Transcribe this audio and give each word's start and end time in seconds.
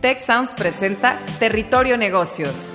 Tech 0.00 0.20
Sounds 0.20 0.54
presenta 0.54 1.18
Territorio 1.40 1.96
Negocios. 1.96 2.72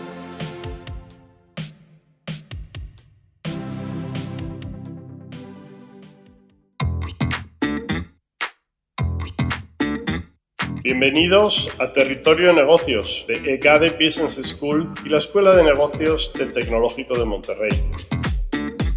Bienvenidos 10.84 11.70
a 11.80 11.94
Territorio 11.94 12.52
Negocios 12.52 13.24
de 13.30 13.36
EGADE 13.54 13.92
Business 13.92 14.42
School 14.44 14.94
y 15.06 15.10
la 15.10 15.20
Escuela 15.20 15.56
de 15.56 15.64
Negocios 15.64 16.30
del 16.38 16.52
Tecnológico 16.52 17.18
de 17.18 17.24
Monterrey. 17.24 17.72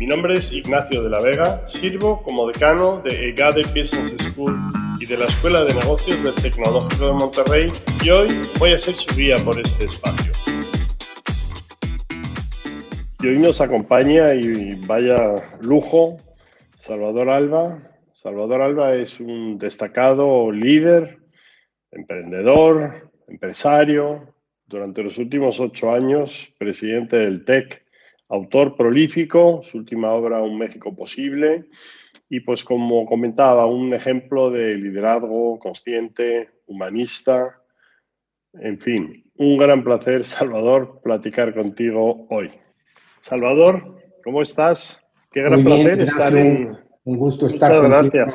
Mi 0.01 0.07
nombre 0.07 0.35
es 0.35 0.51
Ignacio 0.51 1.05
de 1.05 1.11
la 1.11 1.21
Vega, 1.21 1.63
sirvo 1.69 2.25
como 2.25 2.49
decano 2.49 3.01
de 3.05 3.29
EGADE 3.29 3.63
Business 3.73 4.17
School 4.19 4.76
y 4.99 5.07
de 5.07 5.17
la 5.17 5.27
Escuela 5.27 5.65
de 5.65 5.75
Negocios 5.75 6.23
del 6.23 6.35
Tecnológico 6.35 7.07
de 7.07 7.13
Monterrey 7.13 7.73
y 8.05 8.11
hoy 8.11 8.49
voy 8.59 8.73
a 8.73 8.79
ser 8.79 8.97
su 8.97 9.15
guía 9.15 9.37
por 9.45 9.59
este 9.59 9.85
espacio. 9.85 10.33
Y 13.21 13.27
hoy 13.27 13.39
nos 13.39 13.61
acompaña 13.61 14.35
y 14.35 14.75
vaya 14.87 15.57
lujo 15.61 16.17
Salvador 16.79 17.31
Alba. 17.31 17.83
Salvador 18.15 18.61
Alba 18.63 18.95
es 18.95 19.21
un 19.21 19.59
destacado 19.59 20.51
líder 20.51 21.19
emprendedor, 21.91 23.11
empresario, 23.29 24.35
durante 24.67 25.03
los 25.03 25.19
últimos 25.19 25.61
ocho 25.61 25.93
años 25.93 26.55
presidente 26.59 27.17
del 27.17 27.45
TEC, 27.45 27.85
autor 28.29 28.77
prolífico, 28.77 29.61
su 29.63 29.79
última 29.79 30.11
obra 30.13 30.41
Un 30.41 30.59
México 30.59 30.95
Posible, 30.95 31.67
y 32.29 32.41
pues 32.41 32.65
como 32.65 33.07
comentaba, 33.07 33.67
un 33.67 33.95
ejemplo 33.95 34.51
de 34.51 34.75
liderazgo 34.77 35.59
consciente, 35.59 36.49
humanista, 36.67 37.61
en 38.55 38.79
fin, 38.79 39.31
un 39.37 39.57
gran 39.57 39.85
placer, 39.85 40.25
Salvador, 40.25 41.01
platicar 41.03 41.55
contigo 41.55 42.27
hoy. 42.31 42.51
Salvador, 43.21 43.99
¿cómo 44.25 44.43
estás? 44.43 45.03
Qué 45.31 45.43
gran 45.43 45.63
placer 45.63 46.01
estar 46.01 46.37
en... 46.37 46.79
Un 47.05 47.19
gusto 47.19 47.47
estar 47.47 47.71
Muchas 47.71 48.11
gracias 48.11 48.35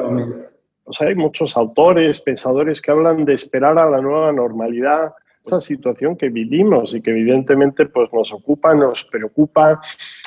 hay 0.99 1.15
muchos 1.15 1.55
autores, 1.55 2.19
pensadores 2.19 2.81
que 2.81 2.91
hablan 2.91 3.23
de 3.23 3.33
esperar 3.33 3.77
a 3.77 3.89
la 3.89 4.01
nueva 4.01 4.31
normalidad, 4.31 5.13
esta 5.43 5.61
situación 5.61 6.17
que 6.17 6.29
vivimos 6.29 6.93
y 6.93 7.01
que 7.01 7.11
evidentemente 7.11 7.85
pues, 7.85 8.11
nos 8.13 8.31
ocupa, 8.31 8.75
nos 8.75 9.05
preocupa, 9.05 9.81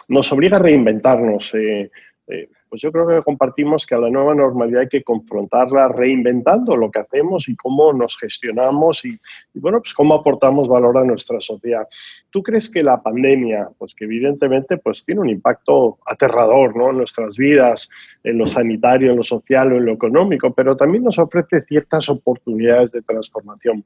nos 0.08 0.32
obliga 0.32 0.56
a 0.56 0.60
reinventarnos. 0.60 1.54
Eh, 1.54 1.90
eh, 2.26 2.48
pues 2.75 2.83
yo 2.83 2.91
creo 2.91 3.06
que 3.06 3.22
compartimos 3.22 3.86
que 3.86 3.94
a 3.94 3.98
la 3.98 4.11
nueva 4.11 4.34
normalidad 4.34 4.80
hay 4.80 4.89
que 4.89 5.05
confrontarla 5.05 5.86
reinventando 5.86 6.77
lo 6.77 6.91
que 6.91 6.98
hacemos 6.98 7.48
y 7.48 7.55
cómo 7.55 7.92
nos 7.92 8.19
gestionamos 8.19 9.05
y, 9.05 9.17
bueno, 9.55 9.78
pues 9.78 9.94
cómo 9.94 10.12
aportamos 10.12 10.67
valor 10.67 10.98
a 10.98 11.05
nuestra 11.05 11.41
sociedad. 11.41 11.86
¿Tú 12.30 12.42
crees 12.42 12.69
que 12.69 12.83
la 12.83 13.00
pandemia, 13.00 13.69
pues 13.78 13.95
que 13.95 14.06
evidentemente 14.06 14.77
pues 14.78 15.05
tiene 15.05 15.20
un 15.20 15.28
impacto 15.28 15.98
aterrador 16.05 16.77
¿no? 16.77 16.91
en 16.91 16.97
nuestras 16.97 17.36
vidas, 17.36 17.89
en 18.25 18.39
lo 18.39 18.48
sanitario, 18.48 19.12
en 19.12 19.19
lo 19.19 19.22
social 19.22 19.72
o 19.72 19.77
en 19.77 19.84
lo 19.84 19.92
económico, 19.92 20.52
pero 20.52 20.77
también 20.77 21.05
nos 21.05 21.20
ofrece 21.20 21.62
ciertas 21.69 22.08
oportunidades 22.08 22.91
de 22.91 23.02
transformación? 23.02 23.84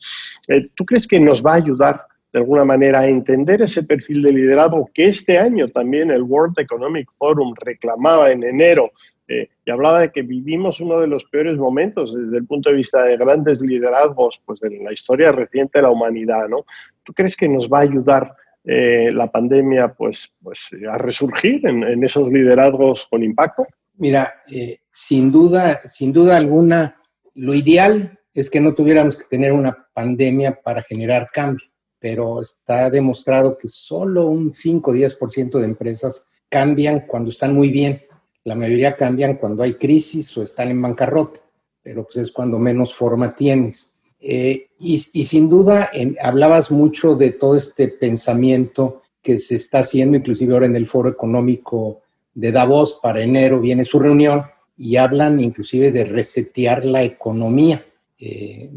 Eh, 0.49 0.67
¿Tú 0.75 0.87
crees 0.87 1.07
que 1.07 1.21
nos 1.21 1.45
va 1.45 1.53
a 1.53 1.57
ayudar 1.57 2.08
de 2.33 2.41
alguna 2.41 2.65
manera, 2.65 3.07
entender 3.07 3.63
ese 3.63 3.85
perfil 3.85 4.23
de 4.23 4.33
liderazgo 4.33 4.91
que 4.93 5.07
este 5.07 5.39
año 5.39 5.69
también 5.69 6.11
el 6.11 6.23
World 6.23 6.59
Economic 6.59 7.09
Forum 7.17 7.55
reclamaba 7.59 8.31
en 8.31 8.43
enero 8.43 8.93
eh, 9.27 9.49
y 9.65 9.71
hablaba 9.71 10.01
de 10.01 10.13
que 10.13 10.23
vivimos 10.23 10.81
uno 10.81 11.01
de 11.01 11.07
los 11.07 11.25
peores 11.25 11.57
momentos 11.57 12.15
desde 12.15 12.37
el 12.37 12.47
punto 12.47 12.71
de 12.71 12.77
vista 12.77 13.03
de 13.05 13.17
grandes 13.17 13.61
liderazgos 13.61 14.43
pues, 14.45 14.61
de 14.61 14.79
la 14.79 14.93
historia 14.93 15.33
reciente 15.33 15.79
de 15.79 15.83
la 15.83 15.91
humanidad. 15.91 16.49
¿no? 16.49 16.67
¿Tú 17.03 17.13
crees 17.15 17.37
que 17.37 17.49
nos 17.49 17.69
va 17.69 17.79
a 17.79 17.83
ayudar 17.83 18.35
eh, 18.65 19.11
la 19.13 19.31
pandemia 19.31 19.95
pues, 19.95 20.33
pues, 20.43 20.69
a 20.91 20.99
resurgir 20.99 21.67
en, 21.67 22.05
esos 22.05 22.31
liderazgos 22.31 23.07
con 23.11 23.23
impacto? 23.23 23.67
Mira, 23.97 24.43
eh, 24.51 24.79
sin, 24.91 25.33
duda, 25.33 25.81
sin 25.85 26.13
duda 26.13 26.37
alguna, 26.37 27.01
lo 27.35 27.55
ideal 27.55 28.19
es 28.35 28.51
que 28.51 28.61
no 28.61 28.75
tuviéramos 28.75 29.17
que 29.17 29.25
tener 29.25 29.53
una 29.53 29.77
pandemia 29.95 30.61
para 30.61 30.83
generar 30.83 31.29
cambio 31.33 31.68
pero 32.01 32.41
está 32.41 32.91
demostrado 32.91 33.59
que 33.59 33.69
solo 33.69 34.27
un 34.27 34.53
5 34.53 34.91
o 34.91 34.95
10% 34.95 35.59
de 35.59 35.65
empresas 35.65 36.25
cambian 36.49 37.05
cuando 37.07 37.31
están 37.31 37.55
muy 37.55 37.71
bien. 37.71 38.03
La 38.45 38.55
mayoría 38.55 38.97
cambian 38.97 39.37
cuando 39.37 39.63
hay 39.63 39.75
crisis 39.75 40.37
o 40.37 40.43
están 40.43 40.71
en 40.71 40.81
bancarrota, 40.81 41.41
pero 41.83 42.05
pues 42.05 42.17
es 42.17 42.33
cuando 42.33 42.59
menos 42.59 42.95
forma 42.95 43.35
tienes. 43.35 43.95
Eh, 44.21 44.69
y, 44.79 44.99
sin 44.99 45.49
duda, 45.49 45.91
hablabas 46.21 46.71
mucho 46.71 47.15
de 47.15 47.31
todo 47.31 47.57
este 47.57 47.89
pensamiento 47.89 49.03
que 49.23 49.39
se 49.39 49.57
está 49.57 49.81
haciendo, 49.81 50.17
inclusive 50.17 50.55
ahora 50.55 50.67
en 50.67 50.77
el 50.77 50.87
Foro 50.87 51.09
Económico 51.09 52.01
de 52.35 52.53
Davos, 52.53 52.99
para 53.03 53.21
enero 53.21 53.61
viene 53.61 53.85
su 53.85 53.99
reunión 53.99 54.43
y 54.77 54.97
hablan 54.97 55.41
inclusive 55.41 55.91
de 55.91 56.05
resetear 56.05 56.85
la 56.85 57.03
economía. 57.03 57.85
Eh, 58.19 58.71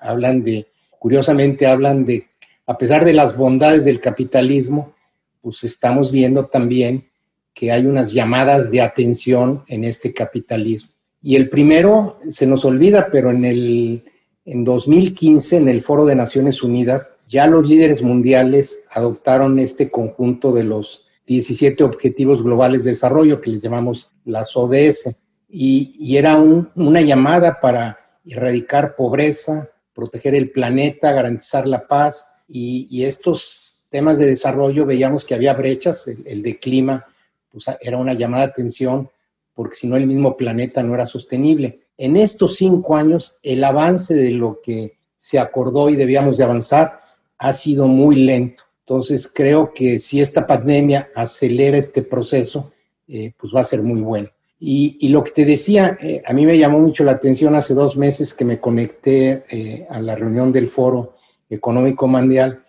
hablan 0.00 0.42
de, 0.42 0.66
curiosamente 0.98 1.66
hablan 1.66 2.04
de 2.04 2.26
a 2.66 2.78
pesar 2.78 3.04
de 3.04 3.12
las 3.12 3.36
bondades 3.36 3.84
del 3.84 4.00
capitalismo, 4.00 4.94
pues 5.40 5.62
estamos 5.64 6.10
viendo 6.10 6.46
también 6.46 7.08
que 7.54 7.72
hay 7.72 7.86
unas 7.86 8.12
llamadas 8.12 8.70
de 8.70 8.82
atención 8.82 9.64
en 9.68 9.84
este 9.84 10.12
capitalismo. 10.12 10.92
Y 11.22 11.36
el 11.36 11.48
primero 11.48 12.18
se 12.28 12.46
nos 12.46 12.64
olvida, 12.64 13.08
pero 13.10 13.30
en 13.30 13.44
el 13.44 14.04
en 14.44 14.62
2015 14.62 15.56
en 15.56 15.68
el 15.68 15.82
Foro 15.82 16.06
de 16.06 16.14
Naciones 16.14 16.62
Unidas 16.62 17.14
ya 17.26 17.48
los 17.48 17.68
líderes 17.68 18.00
mundiales 18.00 18.80
adoptaron 18.92 19.58
este 19.58 19.90
conjunto 19.90 20.52
de 20.52 20.62
los 20.62 21.04
17 21.26 21.82
Objetivos 21.82 22.44
Globales 22.44 22.84
de 22.84 22.90
Desarrollo 22.90 23.40
que 23.40 23.50
les 23.50 23.60
llamamos 23.60 24.12
las 24.24 24.56
ODS 24.56 25.16
y, 25.48 25.94
y 25.98 26.16
era 26.16 26.36
una 26.36 27.00
llamada 27.00 27.58
para 27.60 27.98
erradicar 28.24 28.94
pobreza, 28.94 29.68
proteger 29.92 30.36
el 30.36 30.50
planeta, 30.50 31.12
garantizar 31.12 31.66
la 31.66 31.88
paz, 31.88 32.28
y, 32.48 33.04
estos 33.04 33.80
temas 33.88 34.18
de 34.18 34.26
desarrollo 34.26 34.86
veíamos 34.86 35.24
que 35.24 35.34
había 35.34 35.54
brechas, 35.54 36.06
el, 36.06 36.42
de 36.42 36.58
clima 36.58 37.06
pues, 37.50 37.66
era 37.80 37.96
una 37.96 38.14
llamada 38.14 38.46
de 38.46 38.52
atención 38.52 39.10
porque 39.54 39.76
si 39.76 39.88
no 39.88 39.96
el 39.96 40.06
mismo 40.06 40.36
planeta 40.36 40.82
no 40.82 40.94
era 40.94 41.06
sostenible. 41.06 41.80
En 41.96 42.16
estos 42.16 42.56
cinco 42.56 42.96
años 42.96 43.38
el 43.42 43.64
avance 43.64 44.14
de 44.14 44.30
lo 44.30 44.60
que 44.62 44.96
se 45.16 45.38
acordó 45.38 45.88
y 45.88 45.96
debíamos 45.96 46.36
de 46.36 46.44
avanzar 46.44 47.00
ha 47.38 47.52
sido 47.52 47.86
muy 47.86 48.16
lento. 48.16 48.64
Entonces 48.80 49.30
creo 49.32 49.72
que 49.72 49.98
si 49.98 50.20
esta 50.20 50.46
pandemia 50.46 51.10
acelera 51.14 51.78
este 51.78 52.02
proceso, 52.02 52.70
eh, 53.08 53.32
pues 53.36 53.52
va 53.54 53.60
a 53.60 53.64
ser 53.64 53.82
muy 53.82 54.00
bueno. 54.00 54.28
Y, 54.58 55.08
lo 55.08 55.22
que 55.22 55.32
te 55.32 55.44
decía, 55.44 55.98
eh, 56.00 56.22
a 56.24 56.32
mí 56.32 56.46
me 56.46 56.56
llamó 56.56 56.78
mucho 56.78 57.04
la 57.04 57.12
atención 57.12 57.54
hace 57.54 57.74
dos 57.74 57.96
meses 57.96 58.32
que 58.32 58.44
me 58.44 58.58
conecté 58.58 59.44
eh, 59.50 59.86
a 59.90 60.00
la 60.00 60.14
reunión 60.14 60.50
del 60.50 60.68
foro 60.68 61.15
Económico 61.48 62.06
Mundial 62.06 62.62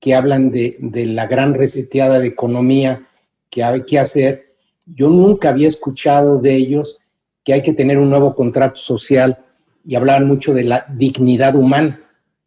que 0.00 0.14
hablan 0.14 0.50
de, 0.50 0.76
la 1.06 1.26
gran 1.26 1.54
reseteada 1.54 2.20
de 2.20 2.26
economía 2.26 3.08
que 3.48 3.64
hay 3.64 3.84
que 3.84 3.98
hacer. 3.98 4.54
Yo 4.84 5.08
nunca 5.08 5.48
había 5.48 5.66
escuchado 5.66 6.38
de 6.40 6.54
ellos 6.54 6.98
que 7.42 7.54
hay 7.54 7.62
que 7.62 7.72
tener 7.72 7.98
un 7.98 8.10
nuevo 8.10 8.34
contrato 8.34 8.76
social 8.76 9.44
y 9.82 9.94
hablaban 9.94 10.26
mucho 10.26 10.52
de 10.52 10.64
la 10.64 10.86
dignidad 10.90 11.56
humana. 11.56 12.02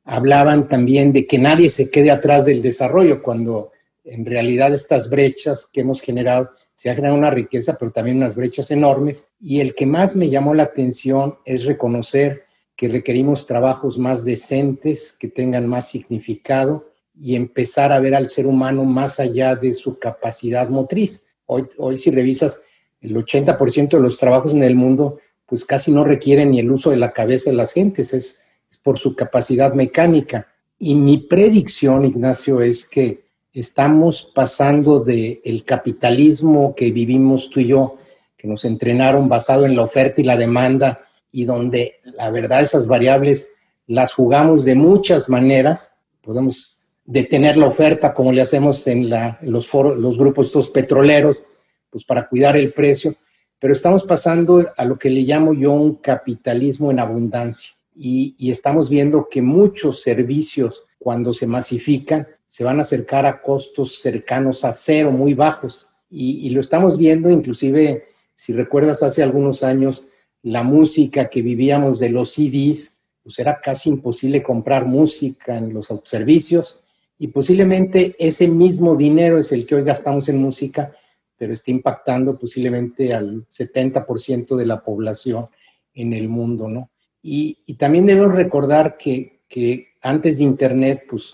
Hablaban 0.06 0.70
también 0.70 1.12
de 1.14 1.26
que 1.26 1.40
nadie 1.40 1.70
se 1.70 1.90
quede 1.90 2.12
atrás 2.12 2.46
del 2.46 2.62
desarrollo, 2.62 3.24
cuando 3.24 3.72
en 4.04 4.26
realidad 4.26 4.74
estas 4.74 5.10
brechas 5.10 5.66
que 5.66 5.82
hemos 5.82 6.02
generado 6.02 6.52
se 6.76 6.92
ha 6.92 6.96
generado 6.96 7.18
una 7.18 7.32
riqueza, 7.32 7.76
pero 7.80 7.92
también 7.92 8.18
unas 8.18 8.36
brechas 8.36 8.70
enormes. 8.70 9.32
Y 9.42 9.62
el 9.62 9.74
que 9.74 9.88
más 9.88 10.16
me 10.16 10.30
llamó 10.30 10.54
la 10.54 10.64
atención 10.64 11.40
es 11.44 11.66
reconocer 11.66 12.44
que 12.78 12.88
requerimos 12.88 13.46
trabajos 13.46 13.98
más 13.98 14.24
decentes, 14.24 15.12
que 15.12 15.28
tengan 15.28 15.68
más 15.68 15.90
significado 15.90 16.94
y 17.14 17.36
empezar 17.36 17.92
a 17.92 18.00
ver 18.00 18.16
al 18.16 18.30
ser 18.30 18.48
humano 18.48 18.86
más 18.86 19.20
allá 19.20 19.56
de 19.56 19.74
su 19.74 20.00
capacidad 20.00 20.70
motriz. 20.70 21.26
Hoy, 21.48 21.68
hoy 21.78 21.98
si 21.98 22.12
revisas, 22.12 22.62
el 23.02 23.16
80% 23.16 23.90
de 23.90 24.00
los 24.00 24.18
trabajos 24.18 24.54
en 24.54 24.64
el 24.64 24.76
mundo 24.76 25.20
pues 25.48 25.66
casi 25.66 25.92
no 25.92 26.04
requieren 26.04 26.52
ni 26.52 26.60
el 26.60 26.70
uso 26.70 26.92
de 26.92 26.98
la 26.98 27.14
cabeza 27.14 27.50
de 27.50 27.56
las 27.56 27.72
gentes, 27.72 28.14
es, 28.14 28.42
por 28.84 29.00
su 29.00 29.16
capacidad 29.16 29.74
mecánica. 29.74 30.48
Y 30.78 30.94
mi 30.94 31.18
predicción, 31.18 32.06
Ignacio, 32.06 32.62
es 32.62 32.88
que 32.88 33.26
estamos 33.54 34.32
pasando 34.36 35.00
del 35.00 35.40
el 35.44 35.64
capitalismo 35.64 36.76
que 36.76 36.92
vivimos 36.92 37.50
tú 37.50 37.62
y 37.62 37.68
yo, 37.68 37.96
que 38.36 38.48
nos 38.48 38.66
entrenaron 38.66 39.30
basado 39.30 39.66
en 39.66 39.76
la 39.76 39.84
oferta 39.84 40.22
y 40.22 40.26
la 40.26 40.38
demanda, 40.38 41.07
y 41.32 41.46
donde 41.46 41.96
la 42.04 42.30
verdad 42.32 42.62
esas 42.62 42.88
variables 42.88 43.50
las 43.86 44.14
jugamos 44.14 44.66
de 44.66 44.76
muchas 44.76 45.30
maneras. 45.30 45.94
Podemos 46.22 46.86
detener 47.06 47.58
la 47.58 47.68
oferta 47.68 48.14
como 48.14 48.32
le 48.32 48.42
hacemos 48.42 48.86
en, 48.88 49.10
los, 49.42 49.68
foros, 49.68 49.98
los 49.98 50.18
grupos 50.18 50.48
estos 50.48 50.70
petroleros, 50.70 51.44
pues 51.90 52.04
para 52.04 52.28
cuidar 52.28 52.58
el 52.58 52.74
precio, 52.74 53.16
pero 53.60 53.74
estamos 53.74 54.04
pasando 54.04 54.68
a 54.76 54.86
lo 54.86 55.00
que 55.00 55.10
le 55.10 55.22
llamo 55.22 55.54
yo 55.54 55.72
un 55.72 55.96
capitalismo 55.96 56.92
en 56.92 57.00
abundancia. 57.00 57.74
y, 57.96 58.52
estamos 58.52 58.90
viendo 58.90 59.28
que 59.30 59.42
muchos 59.42 60.02
servicios, 60.02 60.84
cuando 61.00 61.34
se 61.34 61.48
masifican, 61.48 62.28
se 62.48 62.64
van 62.64 62.80
a 62.80 62.84
acercar 62.84 63.26
a 63.26 63.42
costos 63.42 64.00
cercanos 64.00 64.64
a 64.64 64.74
cero, 64.74 65.12
muy 65.12 65.34
bajos. 65.34 65.90
Y, 66.10 66.50
lo 66.52 66.62
estamos 66.62 66.98
viendo, 66.98 67.30
inclusive, 67.30 68.08
si 68.34 68.54
recuerdas 68.54 69.04
hace 69.04 69.22
algunos 69.22 69.64
años, 69.64 70.06
la 70.48 70.64
música 70.64 71.30
que 71.30 71.42
vivíamos 71.42 72.00
de 72.00 72.10
los 72.10 72.32
CDs, 72.32 73.02
pues 73.22 73.38
era 73.38 73.60
casi 73.60 73.90
imposible 73.90 74.42
comprar 74.42 74.86
música 74.86 75.58
en 75.58 75.74
los 75.74 75.92
autoservicios 75.92 76.82
y 77.20 77.28
posiblemente 77.28 78.16
ese 78.18 78.48
mismo 78.48 78.96
dinero 78.96 79.38
es 79.40 79.52
el 79.52 79.66
que 79.66 79.76
hoy 79.76 79.84
gastamos 79.84 80.30
en 80.30 80.38
música, 80.38 80.94
pero 81.36 81.52
está 81.52 81.72
impactando 81.72 82.40
posiblemente 82.40 83.14
al 83.14 83.46
70% 83.50 84.56
de 84.56 84.66
la 84.66 84.82
población 84.82 85.48
en 85.94 86.14
el 86.14 86.30
mundo, 86.30 86.70
¿no? 86.70 86.92
Y, 87.22 87.58
también 87.74 88.06
debemos 88.06 88.34
recordar 88.34 88.96
que, 88.96 89.42
que, 89.50 89.88
antes 90.02 90.38
de 90.38 90.46
Internet, 90.46 91.04
pues 91.10 91.34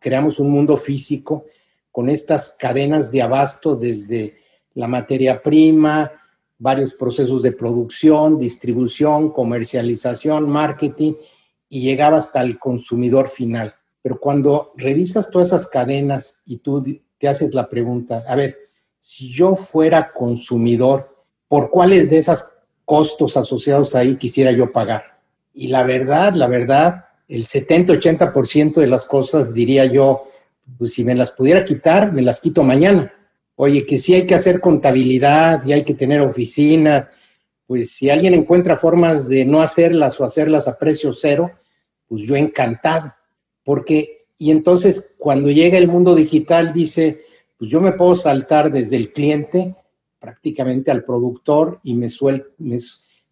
creamos 0.00 0.38
un 0.38 0.50
mundo 0.50 0.78
físico 0.78 1.44
con 1.92 2.08
estas 2.08 2.56
cadenas 2.58 3.10
de 3.10 3.20
abasto 3.20 3.76
desde 3.76 4.38
la 4.72 4.88
materia 4.88 5.42
prima, 5.42 6.10
varios 6.58 6.94
procesos 6.94 7.42
de 7.42 7.52
producción, 7.52 8.38
distribución, 8.38 9.30
comercialización, 9.30 10.48
marketing, 10.48 11.14
y 11.68 11.82
llegaba 11.82 12.18
hasta 12.18 12.40
el 12.40 12.58
consumidor 12.58 13.28
final. 13.28 13.74
Pero 14.02 14.20
cuando 14.20 14.72
revisas 14.76 15.30
todas 15.30 15.48
esas 15.48 15.66
cadenas 15.66 16.42
y 16.46 16.58
tú 16.58 16.84
te 17.18 17.28
haces 17.28 17.54
la 17.54 17.68
pregunta, 17.68 18.22
a 18.26 18.36
ver, 18.36 18.56
si 18.98 19.30
yo 19.30 19.54
fuera 19.56 20.12
consumidor, 20.12 21.24
¿por 21.48 21.70
cuáles 21.70 22.10
de 22.10 22.18
esos 22.18 22.44
costos 22.84 23.36
asociados 23.36 23.94
ahí 23.94 24.16
quisiera 24.16 24.52
yo 24.52 24.72
pagar? 24.72 25.18
Y 25.52 25.68
la 25.68 25.82
verdad, 25.82 26.34
la 26.34 26.46
verdad, 26.46 27.06
el 27.28 27.44
70-80% 27.44 28.74
de 28.74 28.86
las 28.86 29.04
cosas, 29.04 29.52
diría 29.52 29.86
yo, 29.86 30.28
pues 30.78 30.94
si 30.94 31.04
me 31.04 31.14
las 31.14 31.30
pudiera 31.30 31.64
quitar, 31.64 32.12
me 32.12 32.22
las 32.22 32.40
quito 32.40 32.62
mañana. 32.62 33.12
Oye, 33.56 33.86
que 33.86 33.98
si 33.98 34.14
hay 34.14 34.26
que 34.26 34.34
hacer 34.34 34.60
contabilidad 34.60 35.64
y 35.66 35.72
hay 35.72 35.82
que 35.82 35.94
tener 35.94 36.20
oficina, 36.20 37.10
pues 37.66 37.92
si 37.92 38.10
alguien 38.10 38.34
encuentra 38.34 38.76
formas 38.76 39.28
de 39.28 39.44
no 39.44 39.60
hacerlas 39.60 40.20
o 40.20 40.24
hacerlas 40.24 40.68
a 40.68 40.78
precio 40.78 41.12
cero, 41.12 41.50
pues 42.06 42.22
yo 42.22 42.36
encantado. 42.36 43.12
Porque, 43.64 44.26
y 44.38 44.50
entonces 44.50 45.14
cuando 45.18 45.50
llega 45.50 45.78
el 45.78 45.88
mundo 45.88 46.14
digital, 46.14 46.72
dice, 46.72 47.22
pues 47.58 47.70
yo 47.70 47.80
me 47.80 47.92
puedo 47.92 48.14
saltar 48.14 48.70
desde 48.70 48.96
el 48.96 49.12
cliente 49.12 49.74
prácticamente 50.18 50.90
al 50.90 51.02
productor 51.02 51.80
y 51.82 51.94
me, 51.94 52.08
suel, 52.08 52.46
me, 52.58 52.78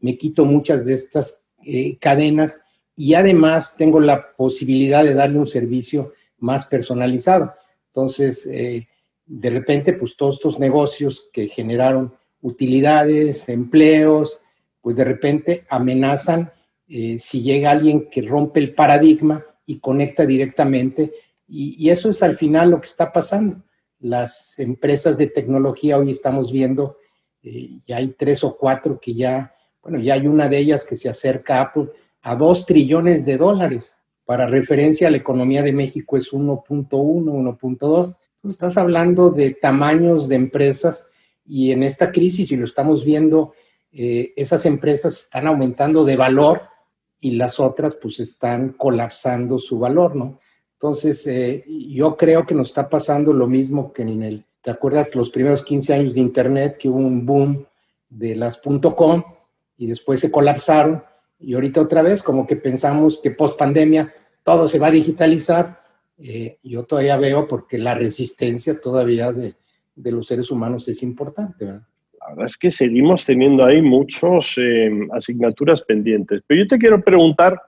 me 0.00 0.16
quito 0.16 0.44
muchas 0.44 0.86
de 0.86 0.94
estas 0.94 1.42
eh, 1.64 1.98
cadenas 1.98 2.62
y 2.96 3.14
además 3.14 3.76
tengo 3.76 4.00
la 4.00 4.34
posibilidad 4.36 5.04
de 5.04 5.14
darle 5.14 5.38
un 5.38 5.46
servicio 5.46 6.12
más 6.38 6.66
personalizado. 6.66 7.52
Entonces, 7.88 8.46
eh, 8.46 8.88
de 9.26 9.50
repente, 9.50 9.92
pues 9.94 10.16
todos 10.16 10.36
estos 10.36 10.58
negocios 10.58 11.30
que 11.32 11.48
generaron 11.48 12.14
utilidades, 12.40 13.48
empleos, 13.48 14.42
pues 14.80 14.96
de 14.96 15.04
repente 15.04 15.64
amenazan 15.68 16.52
eh, 16.86 17.18
si 17.18 17.42
llega 17.42 17.70
alguien 17.70 18.10
que 18.10 18.22
rompe 18.22 18.60
el 18.60 18.74
paradigma 18.74 19.44
y 19.66 19.78
conecta 19.78 20.26
directamente. 20.26 21.12
Y, 21.48 21.88
eso 21.88 22.10
es 22.10 22.22
al 22.22 22.36
final 22.36 22.70
lo 22.70 22.80
que 22.80 22.86
está 22.86 23.12
pasando. 23.12 23.62
Las 23.98 24.58
empresas 24.58 25.16
de 25.16 25.28
tecnología 25.28 25.98
hoy 25.98 26.10
estamos 26.10 26.52
viendo, 26.52 26.98
ya 27.86 27.96
hay 27.96 28.08
tres 28.08 28.44
o 28.44 28.56
cuatro 28.56 28.98
que 29.00 29.14
ya 29.14 29.54
bueno, 29.84 29.98
ya 29.98 30.14
hay 30.14 30.26
una 30.26 30.48
de 30.48 30.56
ellas 30.56 30.84
que 30.84 30.96
se 30.96 31.10
acerca 31.10 31.60
a 31.60 31.72
a 32.22 32.34
2 32.34 32.64
trillones 32.64 33.26
de 33.26 33.36
dólares. 33.36 33.96
Para 34.24 34.46
referencia, 34.46 35.10
la 35.10 35.18
economía 35.18 35.62
de 35.62 35.74
México 35.74 36.16
es 36.16 36.32
1.1, 36.32 36.88
1.2. 36.88 38.16
Estás 38.44 38.76
hablando 38.76 39.30
de 39.30 39.52
tamaños 39.52 40.28
de 40.28 40.36
empresas 40.36 41.06
y 41.46 41.72
en 41.72 41.82
esta 41.82 42.12
crisis, 42.12 42.52
y 42.52 42.56
lo 42.56 42.64
estamos 42.64 43.04
viendo, 43.04 43.54
eh, 43.92 44.32
esas 44.36 44.66
empresas 44.66 45.20
están 45.20 45.46
aumentando 45.46 46.04
de 46.04 46.16
valor 46.16 46.62
y 47.20 47.32
las 47.32 47.58
otras 47.60 47.96
pues 47.96 48.20
están 48.20 48.70
colapsando 48.70 49.58
su 49.58 49.78
valor, 49.78 50.14
¿no? 50.14 50.40
Entonces, 50.72 51.26
eh, 51.26 51.64
yo 51.66 52.16
creo 52.16 52.44
que 52.44 52.54
nos 52.54 52.68
está 52.68 52.88
pasando 52.90 53.32
lo 53.32 53.46
mismo 53.46 53.92
que 53.92 54.02
en 54.02 54.22
el, 54.22 54.44
¿te 54.60 54.70
acuerdas 54.70 55.14
los 55.14 55.30
primeros 55.30 55.62
15 55.62 55.94
años 55.94 56.14
de 56.14 56.20
Internet 56.20 56.76
que 56.76 56.88
hubo 56.88 56.98
un 56.98 57.24
boom 57.24 57.66
de 58.10 58.36
las 58.36 58.60
.com 58.60 59.22
y 59.78 59.86
después 59.86 60.20
se 60.20 60.30
colapsaron 60.30 61.02
y 61.38 61.54
ahorita 61.54 61.80
otra 61.80 62.02
vez 62.02 62.22
como 62.22 62.46
que 62.46 62.56
pensamos 62.56 63.20
que 63.22 63.30
post 63.30 63.58
pandemia 63.58 64.12
todo 64.42 64.68
se 64.68 64.78
va 64.78 64.88
a 64.88 64.92
digitalizar. 64.92 65.83
Eh, 66.18 66.58
yo 66.62 66.84
todavía 66.84 67.16
veo 67.16 67.48
porque 67.48 67.78
la 67.78 67.94
resistencia 67.94 68.80
todavía 68.80 69.32
de, 69.32 69.54
de 69.94 70.12
los 70.12 70.26
seres 70.26 70.50
humanos 70.50 70.88
es 70.88 71.02
importante. 71.02 71.66
La 71.66 72.30
verdad 72.30 72.46
es 72.46 72.56
que 72.56 72.70
seguimos 72.70 73.24
teniendo 73.24 73.64
ahí 73.64 73.82
muchas 73.82 74.54
eh, 74.56 74.90
asignaturas 75.12 75.82
pendientes. 75.82 76.42
Pero 76.46 76.62
yo 76.62 76.66
te 76.66 76.78
quiero 76.78 77.02
preguntar 77.02 77.60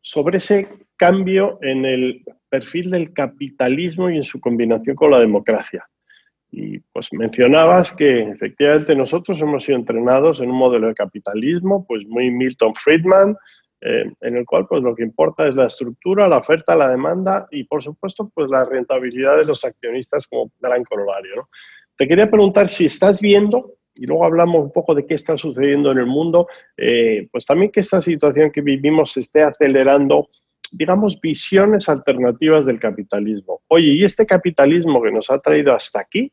sobre 0.00 0.38
ese 0.38 0.68
cambio 0.96 1.58
en 1.62 1.84
el 1.84 2.22
perfil 2.48 2.90
del 2.90 3.12
capitalismo 3.12 4.10
y 4.10 4.16
en 4.16 4.24
su 4.24 4.40
combinación 4.40 4.96
con 4.96 5.10
la 5.10 5.20
democracia. 5.20 5.86
Y 6.50 6.78
pues 6.92 7.12
mencionabas 7.12 7.92
que 7.92 8.30
efectivamente 8.30 8.94
nosotros 8.94 9.40
hemos 9.40 9.64
sido 9.64 9.78
entrenados 9.78 10.40
en 10.40 10.50
un 10.50 10.56
modelo 10.56 10.86
de 10.86 10.94
capitalismo, 10.94 11.84
pues 11.86 12.06
muy 12.06 12.30
Milton 12.30 12.74
Friedman, 12.76 13.36
eh, 13.86 14.10
en 14.22 14.36
el 14.36 14.46
cual 14.46 14.66
pues 14.66 14.82
lo 14.82 14.94
que 14.94 15.02
importa 15.02 15.46
es 15.46 15.54
la 15.54 15.66
estructura, 15.66 16.26
la 16.26 16.38
oferta, 16.38 16.74
la 16.74 16.88
demanda 16.88 17.46
y 17.50 17.64
por 17.64 17.82
supuesto 17.82 18.30
pues 18.34 18.50
la 18.50 18.64
rentabilidad 18.64 19.36
de 19.36 19.44
los 19.44 19.62
accionistas 19.62 20.26
como 20.26 20.50
gran 20.58 20.82
corolario. 20.84 21.50
Te 21.96 22.08
quería 22.08 22.30
preguntar 22.30 22.70
si 22.70 22.86
estás 22.86 23.20
viendo, 23.20 23.74
y 23.94 24.06
luego 24.06 24.24
hablamos 24.24 24.64
un 24.64 24.72
poco 24.72 24.94
de 24.94 25.06
qué 25.06 25.14
está 25.14 25.36
sucediendo 25.36 25.92
en 25.92 25.98
el 25.98 26.06
mundo, 26.06 26.48
eh, 26.78 27.28
pues 27.30 27.44
también 27.44 27.70
que 27.70 27.80
esta 27.80 28.00
situación 28.00 28.50
que 28.50 28.62
vivimos 28.62 29.12
se 29.12 29.20
esté 29.20 29.42
acelerando 29.42 30.30
digamos, 30.72 31.20
visiones 31.20 31.88
alternativas 31.88 32.66
del 32.66 32.80
capitalismo. 32.80 33.60
Oye, 33.68 33.92
¿y 33.92 34.02
este 34.02 34.26
capitalismo 34.26 35.00
que 35.02 35.12
nos 35.12 35.30
ha 35.30 35.38
traído 35.38 35.72
hasta 35.72 36.00
aquí? 36.00 36.32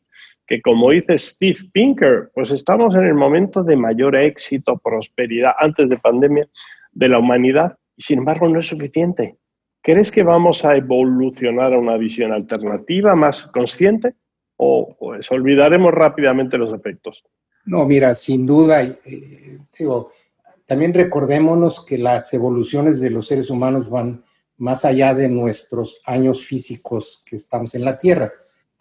que 0.51 0.61
como 0.61 0.91
dice 0.91 1.17
Steve 1.17 1.59
Pinker, 1.71 2.29
pues 2.33 2.51
estamos 2.51 2.93
en 2.95 3.05
el 3.05 3.13
momento 3.13 3.63
de 3.63 3.77
mayor 3.77 4.17
éxito, 4.17 4.77
prosperidad, 4.83 5.53
antes 5.57 5.87
de 5.87 5.97
pandemia, 5.97 6.45
de 6.91 7.09
la 7.09 7.19
humanidad, 7.19 7.77
y 7.95 8.03
sin 8.03 8.19
embargo 8.19 8.47
no 8.47 8.59
es 8.59 8.67
suficiente. 8.67 9.37
¿Crees 9.81 10.11
que 10.11 10.23
vamos 10.23 10.63
a 10.63 10.75
evolucionar 10.75 11.73
a 11.73 11.79
una 11.79 11.97
visión 11.97 12.31
alternativa, 12.31 13.15
más 13.15 13.43
consciente, 13.43 14.15
o 14.57 14.95
pues 14.99 15.31
olvidaremos 15.31 15.93
rápidamente 15.93 16.57
los 16.57 16.73
efectos? 16.73 17.23
No, 17.65 17.85
mira, 17.85 18.13
sin 18.15 18.45
duda, 18.45 18.83
eh, 18.83 19.59
digo, 19.77 20.11
también 20.65 20.93
recordémonos 20.93 21.83
que 21.83 21.97
las 21.97 22.33
evoluciones 22.33 22.99
de 23.01 23.09
los 23.09 23.27
seres 23.27 23.49
humanos 23.49 23.89
van 23.89 24.23
más 24.57 24.85
allá 24.85 25.13
de 25.13 25.27
nuestros 25.27 26.01
años 26.05 26.45
físicos 26.45 27.23
que 27.25 27.35
estamos 27.35 27.73
en 27.73 27.85
la 27.85 27.97
Tierra 27.97 28.31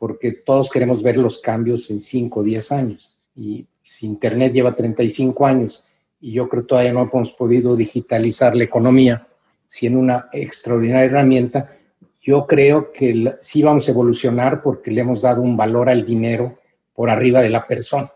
porque 0.00 0.32
todos 0.32 0.70
queremos 0.70 1.02
ver 1.02 1.18
los 1.18 1.40
cambios 1.40 1.90
en 1.90 2.00
5 2.00 2.40
o 2.40 2.42
10 2.42 2.72
años. 2.72 3.18
Y 3.34 3.66
si 3.82 4.06
Internet 4.06 4.50
lleva 4.54 4.74
35 4.74 5.46
años 5.46 5.86
y 6.20 6.32
yo 6.32 6.48
creo 6.48 6.62
que 6.62 6.68
todavía 6.68 6.92
no 6.92 7.02
hemos 7.02 7.32
podido 7.32 7.76
digitalizar 7.76 8.54
la 8.54 8.64
economía, 8.64 9.26
siendo 9.66 10.00
una 10.00 10.28
extraordinaria 10.32 11.04
herramienta, 11.04 11.76
yo 12.20 12.46
creo 12.46 12.92
que 12.92 13.36
sí 13.40 13.62
vamos 13.62 13.88
a 13.88 13.92
evolucionar 13.92 14.62
porque 14.62 14.90
le 14.90 15.00
hemos 15.00 15.22
dado 15.22 15.40
un 15.40 15.56
valor 15.56 15.88
al 15.88 16.04
dinero 16.04 16.58
por 16.94 17.08
arriba 17.08 17.40
de 17.40 17.48
la 17.48 17.66
persona 17.66 18.12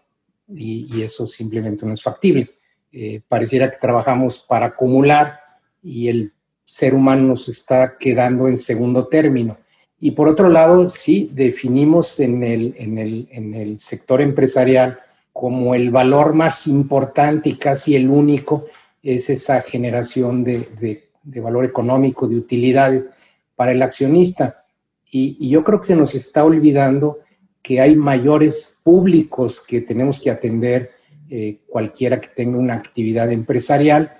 y, 0.48 1.02
eso 1.02 1.26
simplemente 1.26 1.86
no 1.86 1.94
es 1.94 2.02
factible. 2.02 2.50
Eh, 2.92 3.22
pareciera 3.26 3.70
que 3.70 3.78
trabajamos 3.78 4.44
para 4.46 4.66
acumular 4.66 5.40
y 5.82 6.08
el 6.08 6.32
ser 6.64 6.94
humano 6.94 7.22
nos 7.22 7.48
está 7.48 7.96
quedando 7.98 8.46
en 8.46 8.58
segundo 8.58 9.06
término. 9.08 9.56
Y 9.98 10.10
por 10.10 10.28
otro 10.28 10.48
lado, 10.48 10.90
sí, 10.90 11.30
definimos 11.32 12.20
en 12.20 12.42
el, 12.42 12.74
en 12.76 12.98
el, 12.98 13.28
en 13.30 13.54
el 13.54 13.78
sector 13.78 14.20
empresarial 14.20 15.00
como 15.34 15.74
el 15.74 15.90
valor 15.90 16.32
más 16.32 16.66
importante 16.66 17.50
y 17.50 17.56
casi 17.56 17.94
el 17.94 18.08
único 18.08 18.64
es 19.02 19.28
esa 19.28 19.60
generación 19.60 20.42
de, 20.42 20.68
de, 21.22 21.40
valor 21.40 21.66
económico, 21.66 22.26
de 22.26 22.36
utilidades 22.36 23.04
para 23.54 23.72
el 23.72 23.82
accionista. 23.82 24.64
Y, 25.10 25.50
yo 25.50 25.62
creo 25.62 25.80
que 25.80 25.88
se 25.88 25.96
nos 25.96 26.14
está 26.14 26.44
olvidando 26.44 27.18
que 27.60 27.80
hay 27.80 27.96
mayores 27.96 28.78
públicos 28.82 29.60
que 29.60 29.82
tenemos 29.82 30.20
que 30.20 30.30
atender 30.30 30.92
eh, 31.28 31.58
cualquiera 31.66 32.18
que 32.18 32.28
tenga 32.28 32.56
una 32.56 32.74
actividad 32.74 33.30
empresarial 33.30 34.16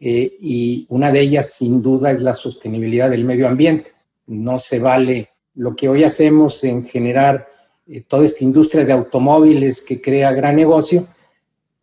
eh, 0.00 0.36
y 0.40 0.86
una 0.88 1.12
de 1.12 1.20
ellas 1.20 1.54
sin 1.54 1.82
duda 1.82 2.10
es 2.10 2.22
la 2.22 2.34
sostenibilidad 2.34 3.10
del 3.10 3.24
medio 3.24 3.46
ambiente 3.46 3.92
no 4.26 4.58
se 4.58 4.78
vale 4.78 5.30
lo 5.54 5.76
que 5.76 5.88
hoy 5.88 6.04
hacemos 6.04 6.64
en 6.64 6.84
generar 6.84 7.48
eh, 7.86 8.00
toda 8.00 8.24
esta 8.24 8.44
industria 8.44 8.84
de 8.84 8.92
automóviles 8.92 9.82
que 9.82 10.00
crea 10.00 10.32
gran 10.32 10.56
negocio, 10.56 11.08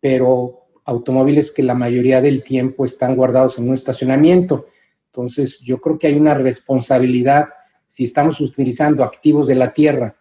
pero 0.00 0.66
automóviles 0.84 1.52
que 1.52 1.62
la 1.62 1.74
mayoría 1.74 2.20
del 2.20 2.42
tiempo 2.42 2.84
están 2.84 3.14
guardados 3.14 3.58
en 3.58 3.68
un 3.68 3.74
estacionamiento. 3.74 4.66
Entonces, 5.06 5.60
yo 5.60 5.80
creo 5.80 5.98
que 5.98 6.08
hay 6.08 6.14
una 6.14 6.34
responsabilidad 6.34 7.50
si 7.86 8.04
estamos 8.04 8.40
utilizando 8.40 9.04
activos 9.04 9.46
de 9.46 9.54
la 9.54 9.72
tierra 9.72 10.16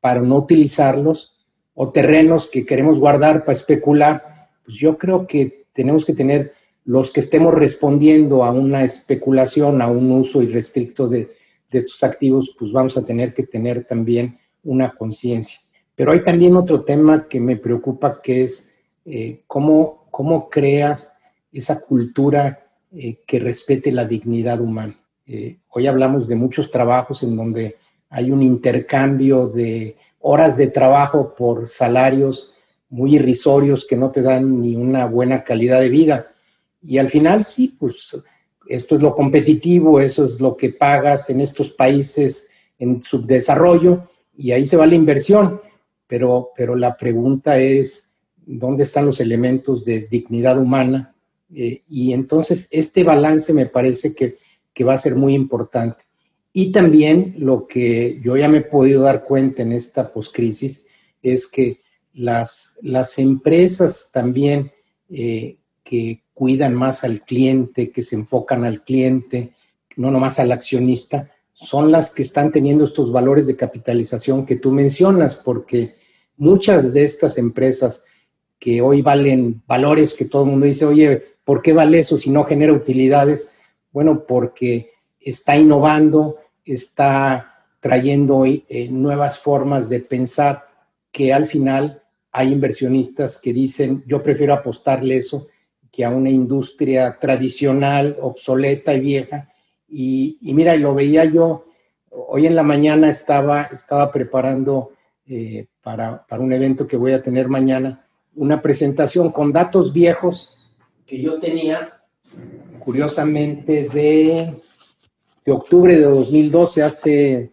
para 0.00 0.20
no 0.20 0.36
utilizarlos 0.36 1.38
o 1.72 1.90
terrenos 1.90 2.48
que 2.48 2.66
queremos 2.66 2.98
guardar 2.98 3.44
para 3.44 3.56
especular, 3.56 4.50
pues 4.64 4.76
yo 4.76 4.98
creo 4.98 5.26
que 5.26 5.66
tenemos 5.72 6.04
que 6.04 6.12
tener 6.12 6.52
los 6.84 7.12
que 7.12 7.20
estemos 7.20 7.54
respondiendo 7.54 8.44
a 8.44 8.50
una 8.50 8.84
especulación, 8.84 9.80
a 9.80 9.86
un 9.86 10.10
uso 10.10 10.42
irrestricto 10.42 11.08
de, 11.08 11.32
de 11.70 11.78
estos 11.78 12.02
activos, 12.02 12.54
pues 12.58 12.72
vamos 12.72 12.96
a 12.98 13.04
tener 13.04 13.32
que 13.32 13.44
tener 13.44 13.84
también 13.84 14.38
una 14.64 14.90
conciencia. 14.90 15.60
Pero 15.94 16.12
hay 16.12 16.24
también 16.24 16.56
otro 16.56 16.82
tema 16.82 17.26
que 17.28 17.40
me 17.40 17.56
preocupa, 17.56 18.20
que 18.22 18.44
es 18.44 18.70
eh, 19.04 19.42
cómo, 19.46 20.06
cómo, 20.10 20.48
creas 20.48 21.12
esa 21.52 21.80
cultura 21.80 22.66
eh, 22.92 23.20
que 23.26 23.38
respete 23.38 23.92
la 23.92 24.04
dignidad 24.04 24.60
humana. 24.60 24.98
Eh, 25.26 25.58
hoy 25.68 25.86
hablamos 25.86 26.28
de 26.28 26.36
muchos 26.36 26.70
trabajos 26.70 27.22
en 27.22 27.36
donde 27.36 27.76
hay 28.08 28.30
un 28.30 28.42
intercambio 28.42 29.48
de 29.48 29.96
horas 30.20 30.56
de 30.56 30.68
trabajo 30.68 31.34
por 31.34 31.68
salarios 31.68 32.52
muy 32.88 33.16
irrisorios 33.16 33.86
que 33.86 33.96
no 33.96 34.10
te 34.10 34.22
dan 34.22 34.60
ni 34.60 34.76
una 34.76 35.06
buena 35.06 35.42
calidad 35.42 35.80
de 35.80 35.88
vida. 35.88 36.32
Y 36.82 36.98
al 36.98 37.08
final 37.08 37.44
sí, 37.44 37.74
pues 37.78 38.16
esto 38.68 38.96
es 38.96 39.02
lo 39.02 39.14
competitivo, 39.14 40.00
eso 40.00 40.24
es 40.24 40.40
lo 40.40 40.56
que 40.56 40.70
pagas 40.70 41.30
en 41.30 41.40
estos 41.40 41.70
países 41.70 42.48
en 42.78 43.02
subdesarrollo 43.02 44.08
y 44.36 44.52
ahí 44.52 44.66
se 44.66 44.76
va 44.76 44.86
la 44.86 44.94
inversión. 44.94 45.60
Pero, 46.06 46.50
pero 46.56 46.74
la 46.74 46.96
pregunta 46.96 47.58
es, 47.58 48.10
¿dónde 48.36 48.82
están 48.82 49.06
los 49.06 49.20
elementos 49.20 49.84
de 49.84 50.00
dignidad 50.10 50.58
humana? 50.58 51.14
Eh, 51.54 51.82
y 51.88 52.12
entonces 52.12 52.68
este 52.70 53.04
balance 53.04 53.52
me 53.52 53.66
parece 53.66 54.14
que 54.14 54.36
que 54.72 54.84
va 54.84 54.94
a 54.94 54.98
ser 54.98 55.14
muy 55.14 55.34
importante. 55.34 56.04
Y 56.52 56.72
también 56.72 57.34
lo 57.38 57.66
que 57.66 58.20
yo 58.22 58.36
ya 58.36 58.48
me 58.48 58.58
he 58.58 58.62
podido 58.62 59.02
dar 59.02 59.24
cuenta 59.24 59.62
en 59.62 59.72
esta 59.72 60.12
poscrisis 60.12 60.84
es 61.22 61.46
que 61.46 61.80
las, 62.12 62.76
las 62.82 63.18
empresas 63.18 64.10
también 64.12 64.70
eh, 65.08 65.56
que 65.82 66.22
cuidan 66.34 66.74
más 66.74 67.04
al 67.04 67.22
cliente, 67.22 67.90
que 67.90 68.02
se 68.02 68.16
enfocan 68.16 68.64
al 68.64 68.84
cliente, 68.84 69.52
no 69.96 70.10
nomás 70.10 70.38
al 70.38 70.52
accionista, 70.52 71.30
son 71.52 71.92
las 71.92 72.12
que 72.12 72.22
están 72.22 72.50
teniendo 72.50 72.84
estos 72.84 73.12
valores 73.12 73.46
de 73.46 73.56
capitalización 73.56 74.46
que 74.46 74.56
tú 74.56 74.70
mencionas, 74.72 75.36
porque 75.36 75.96
muchas 76.36 76.92
de 76.92 77.04
estas 77.04 77.38
empresas 77.38 78.02
que 78.58 78.80
hoy 78.80 79.02
valen 79.02 79.62
valores 79.66 80.14
que 80.14 80.24
todo 80.24 80.44
el 80.44 80.50
mundo 80.50 80.66
dice, 80.66 80.84
oye, 80.84 81.22
¿por 81.44 81.62
qué 81.62 81.72
vale 81.72 81.98
eso 81.98 82.18
si 82.18 82.30
no 82.30 82.44
genera 82.44 82.72
utilidades? 82.72 83.52
Bueno, 83.90 84.24
porque 84.26 84.90
está 85.20 85.56
innovando, 85.56 86.38
está 86.64 87.66
trayendo 87.80 88.44
eh, 88.46 88.88
nuevas 88.90 89.38
formas 89.38 89.88
de 89.88 90.00
pensar 90.00 90.68
que 91.10 91.32
al 91.32 91.46
final 91.46 92.02
hay 92.30 92.52
inversionistas 92.52 93.38
que 93.38 93.52
dicen, 93.52 94.02
yo 94.06 94.22
prefiero 94.22 94.54
apostarle 94.54 95.16
eso 95.16 95.48
que 95.90 96.04
a 96.04 96.10
una 96.10 96.30
industria 96.30 97.18
tradicional, 97.20 98.16
obsoleta 98.20 98.94
y 98.94 99.00
vieja. 99.00 99.51
Y, 99.94 100.38
mira, 100.54 100.74
lo 100.76 100.94
veía 100.94 101.26
yo, 101.26 101.66
hoy 102.08 102.46
en 102.46 102.56
la 102.56 102.62
mañana 102.62 103.10
estaba, 103.10 103.68
preparando 104.10 104.92
eh, 105.26 105.66
para, 105.82 106.24
un 106.38 106.52
evento 106.52 106.86
que 106.86 106.96
voy 106.96 107.12
a 107.12 107.22
tener 107.22 107.48
mañana, 107.48 108.06
una 108.34 108.62
presentación 108.62 109.30
con 109.30 109.52
datos 109.52 109.92
viejos 109.92 110.56
que 111.04 111.20
yo 111.20 111.38
tenía 111.38 112.00
curiosamente, 112.78 113.88
de, 113.92 114.54
octubre 115.46 115.94
de 115.94 116.04
2012, 116.04 116.82
hace, 116.82 117.50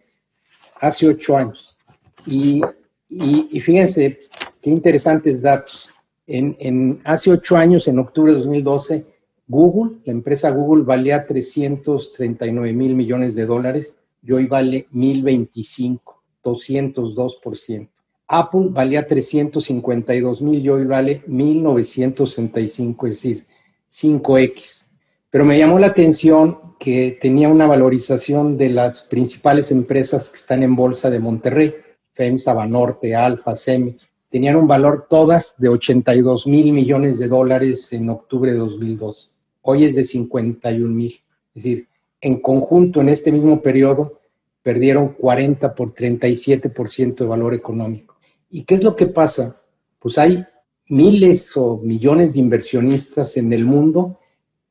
ocho 1.06 1.36
años. 1.36 1.76
Y, 2.26 2.62
y, 3.08 3.60
fíjense 3.60 4.20
qué 4.62 4.70
interesantes 4.70 5.42
datos. 5.42 5.94
En, 6.26 7.00
hace 7.04 7.30
ocho 7.30 7.56
años, 7.56 7.86
en 7.86 7.98
octubre 7.98 8.32
de 8.32 8.38
2012, 8.38 9.06
Google, 9.52 9.98
la 10.04 10.12
empresa 10.12 10.48
Google 10.50 10.84
valía 10.84 11.26
339 11.26 12.72
mil 12.72 12.94
millones 12.94 13.34
de 13.34 13.46
dólares 13.46 13.96
y 14.22 14.30
hoy 14.30 14.46
vale 14.46 14.86
1025, 14.92 16.22
202%. 16.44 17.88
Apple 18.28 18.68
valía 18.70 19.08
352 19.08 20.42
mil 20.42 20.64
y 20.64 20.68
hoy 20.68 20.84
vale 20.84 21.24
1965, 21.26 23.08
es 23.08 23.14
decir, 23.14 23.44
5X. 23.90 24.86
Pero 25.30 25.44
me 25.44 25.58
llamó 25.58 25.80
la 25.80 25.88
atención 25.88 26.76
que 26.78 27.18
tenía 27.20 27.48
una 27.48 27.66
valorización 27.66 28.56
de 28.56 28.68
las 28.68 29.02
principales 29.02 29.72
empresas 29.72 30.28
que 30.28 30.36
están 30.36 30.62
en 30.62 30.76
bolsa 30.76 31.10
de 31.10 31.18
Monterrey, 31.18 31.74
FEMSA, 32.12 32.54
Banorte, 32.54 33.16
Alfa, 33.16 33.56
Cemex. 33.56 34.14
Tenían 34.28 34.54
un 34.54 34.68
valor 34.68 35.08
todas 35.10 35.56
de 35.58 35.70
82 35.70 36.46
mil 36.46 36.72
millones 36.72 37.18
de 37.18 37.26
dólares 37.26 37.92
en 37.92 38.10
octubre 38.10 38.52
de 38.52 38.58
2002. 38.58 39.34
Hoy 39.62 39.84
es 39.84 39.94
de 39.94 40.04
51 40.04 40.94
mil. 40.94 41.20
Es 41.54 41.64
decir, 41.64 41.88
en 42.20 42.40
conjunto 42.40 43.00
en 43.00 43.08
este 43.08 43.32
mismo 43.32 43.60
periodo 43.62 44.20
perdieron 44.62 45.14
40 45.14 45.74
por 45.74 45.94
37% 45.94 47.16
de 47.16 47.24
valor 47.24 47.54
económico. 47.54 48.18
¿Y 48.50 48.64
qué 48.64 48.74
es 48.74 48.84
lo 48.84 48.96
que 48.96 49.06
pasa? 49.06 49.62
Pues 49.98 50.18
hay 50.18 50.44
miles 50.88 51.56
o 51.56 51.78
millones 51.78 52.34
de 52.34 52.40
inversionistas 52.40 53.36
en 53.36 53.52
el 53.52 53.64
mundo 53.64 54.18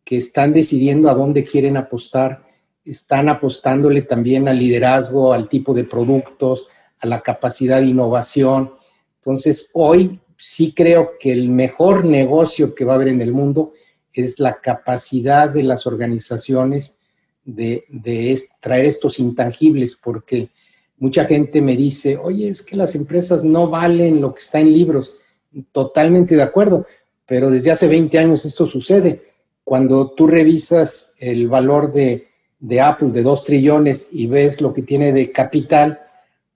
que 0.03 0.17
están 0.17 0.53
decidiendo 0.53 1.09
a 1.09 1.13
dónde 1.13 1.43
quieren 1.43 1.77
apostar, 1.77 2.45
están 2.83 3.29
apostándole 3.29 4.01
también 4.01 4.47
al 4.47 4.59
liderazgo, 4.59 5.33
al 5.33 5.47
tipo 5.47 5.73
de 5.73 5.83
productos, 5.83 6.67
a 6.99 7.07
la 7.07 7.21
capacidad 7.21 7.79
de 7.79 7.87
innovación. 7.87 8.73
Entonces, 9.15 9.69
hoy 9.73 10.19
sí 10.37 10.73
creo 10.73 11.11
que 11.19 11.31
el 11.31 11.49
mejor 11.49 12.05
negocio 12.05 12.73
que 12.75 12.85
va 12.85 12.93
a 12.93 12.95
haber 12.95 13.09
en 13.09 13.21
el 13.21 13.31
mundo 13.31 13.73
es 14.23 14.39
la 14.39 14.59
capacidad 14.61 15.49
de 15.49 15.63
las 15.63 15.87
organizaciones 15.87 16.97
de, 17.45 17.83
traer 18.59 18.85
estos 18.85 19.19
intangibles, 19.19 19.95
porque 19.95 20.49
mucha 20.97 21.25
gente 21.25 21.61
me 21.61 21.75
dice, 21.75 22.17
oye, 22.17 22.49
es 22.49 22.61
que 22.61 22.75
las 22.75 22.95
empresas 22.95 23.43
no 23.43 23.69
valen 23.69 24.21
lo 24.21 24.33
que 24.33 24.41
está 24.41 24.59
en 24.59 24.73
libros. 24.73 25.15
Totalmente 25.71 26.35
de 26.35 26.43
acuerdo, 26.43 26.85
pero 27.25 27.49
desde 27.49 27.71
hace 27.71 27.87
20 27.87 28.19
años 28.19 28.45
esto 28.45 28.67
sucede 28.67 29.29
cuando 29.69 30.09
tú 30.09 30.25
revisas 30.25 31.13
el 31.19 31.47
valor 31.47 31.93
de, 31.93 32.25
Apple 32.81 33.11
de 33.11 33.21
2 33.21 33.43
trillones 33.43 34.09
y 34.11 34.25
ves 34.25 34.61
lo 34.61 34.73
que 34.73 34.81
tiene 34.81 35.13
de 35.13 35.31
capital, 35.31 35.99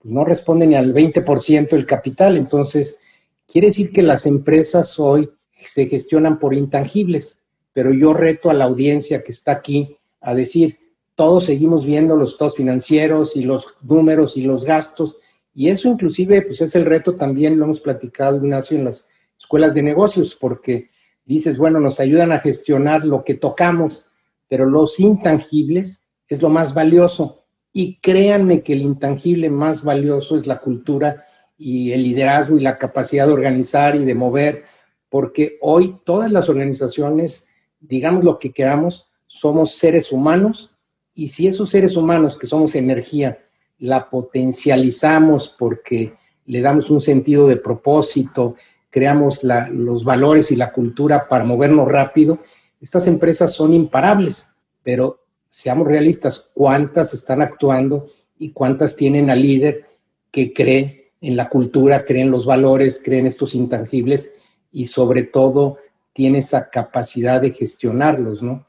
pues 0.00 0.12
no 0.12 0.24
responde 0.24 0.66
ni 0.66 0.74
al 0.74 0.92
20% 0.92 1.70
del 1.70 1.86
capital. 1.86 2.36
Entonces, 2.36 2.98
quiere 3.46 3.68
decir 3.68 3.92
que 3.92 4.02
las 4.02 4.26
empresas 4.26 4.98
hoy 4.98 5.30
se 5.64 5.86
gestionan 5.86 6.40
por 6.40 6.54
intangibles, 6.54 7.38
pero 7.74 7.92
yo 7.92 8.14
reto 8.14 8.48
a 8.48 8.54
la 8.54 8.64
audiencia 8.64 9.22
que 9.22 9.32
está 9.32 9.52
aquí 9.52 9.98
a 10.22 10.34
decir, 10.34 10.78
todos 11.14 11.44
seguimos 11.44 11.84
viendo 11.84 12.16
los 12.16 12.32
estados 12.32 12.56
financieros 12.56 13.36
y 13.36 13.42
los 13.42 13.76
números 13.82 14.38
y 14.38 14.42
los 14.42 14.64
gastos, 14.64 15.18
y 15.52 15.68
eso 15.68 15.88
inclusive 15.88 16.42
pues 16.42 16.62
es 16.62 16.74
el 16.74 16.86
reto 16.86 17.14
también, 17.14 17.58
lo 17.58 17.66
hemos 17.66 17.80
platicado, 17.80 18.38
Ignacio, 18.38 18.78
en 18.78 18.86
las 18.86 19.06
escuelas 19.38 19.74
de 19.74 19.82
negocios, 19.82 20.34
porque 20.34 20.88
dices, 21.24 21.58
bueno, 21.58 21.78
nos 21.80 22.00
ayudan 22.00 22.32
a 22.32 22.40
gestionar 22.40 23.04
lo 23.04 23.24
que 23.24 23.34
tocamos, 23.34 24.06
pero 24.48 24.66
los 24.66 24.98
intangibles 24.98 26.04
es 26.28 26.42
lo 26.42 26.48
más 26.48 26.74
valioso. 26.74 27.44
Y 27.72 27.98
créanme 28.00 28.62
que 28.62 28.72
el 28.72 28.82
intangible 28.82 29.50
más 29.50 29.82
valioso 29.82 30.36
es 30.36 30.46
la 30.46 30.60
cultura 30.60 31.26
y 31.56 31.92
el 31.92 32.02
liderazgo 32.02 32.56
y 32.56 32.60
la 32.60 32.78
capacidad 32.78 33.26
de 33.26 33.32
organizar 33.32 33.96
y 33.96 34.04
de 34.04 34.14
mover, 34.14 34.64
porque 35.08 35.58
hoy 35.60 35.96
todas 36.04 36.30
las 36.30 36.48
organizaciones, 36.48 37.46
digamos 37.88 38.24
lo 38.24 38.38
que 38.38 38.52
queramos, 38.52 39.08
somos 39.26 39.74
seres 39.74 40.12
humanos 40.12 40.70
y 41.14 41.28
si 41.28 41.46
esos 41.46 41.70
seres 41.70 41.96
humanos 41.96 42.36
que 42.36 42.46
somos 42.46 42.74
energía 42.74 43.38
la 43.78 44.08
potencializamos 44.08 45.54
porque 45.58 46.14
le 46.46 46.60
damos 46.60 46.90
un 46.90 47.00
sentido 47.00 47.46
de 47.46 47.56
propósito, 47.56 48.56
creamos 48.90 49.42
los 49.70 50.04
valores 50.04 50.50
y 50.50 50.56
la 50.56 50.72
cultura 50.72 51.28
para 51.28 51.44
movernos 51.44 51.88
rápido, 51.88 52.38
estas 52.80 53.06
empresas 53.06 53.52
son 53.52 53.72
imparables, 53.72 54.48
pero 54.82 55.20
seamos 55.48 55.86
realistas, 55.86 56.50
¿cuántas 56.54 57.14
están 57.14 57.42
actuando 57.42 58.08
y 58.38 58.50
cuántas 58.50 58.96
tienen 58.96 59.30
al 59.30 59.42
líder 59.42 59.86
que 60.30 60.52
cree 60.52 61.12
en 61.20 61.36
la 61.36 61.48
cultura, 61.48 62.04
cree 62.04 62.22
en 62.22 62.30
los 62.30 62.44
valores, 62.44 63.00
cree 63.02 63.20
en 63.20 63.26
estos 63.26 63.54
intangibles 63.54 64.32
y 64.70 64.86
sobre 64.86 65.22
todo 65.22 65.78
tiene 66.14 66.38
esa 66.38 66.70
capacidad 66.70 67.42
de 67.42 67.50
gestionarlos, 67.50 68.42
¿no? 68.42 68.64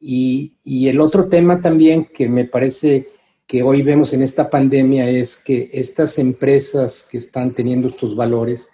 Y, 0.00 0.54
y 0.62 0.86
el 0.86 1.00
otro 1.00 1.28
tema 1.28 1.60
también 1.60 2.04
que 2.04 2.28
me 2.28 2.44
parece 2.44 3.08
que 3.48 3.64
hoy 3.64 3.82
vemos 3.82 4.12
en 4.12 4.22
esta 4.22 4.48
pandemia 4.48 5.10
es 5.10 5.36
que 5.36 5.70
estas 5.72 6.20
empresas 6.20 7.08
que 7.10 7.18
están 7.18 7.52
teniendo 7.52 7.88
estos 7.88 8.14
valores, 8.14 8.70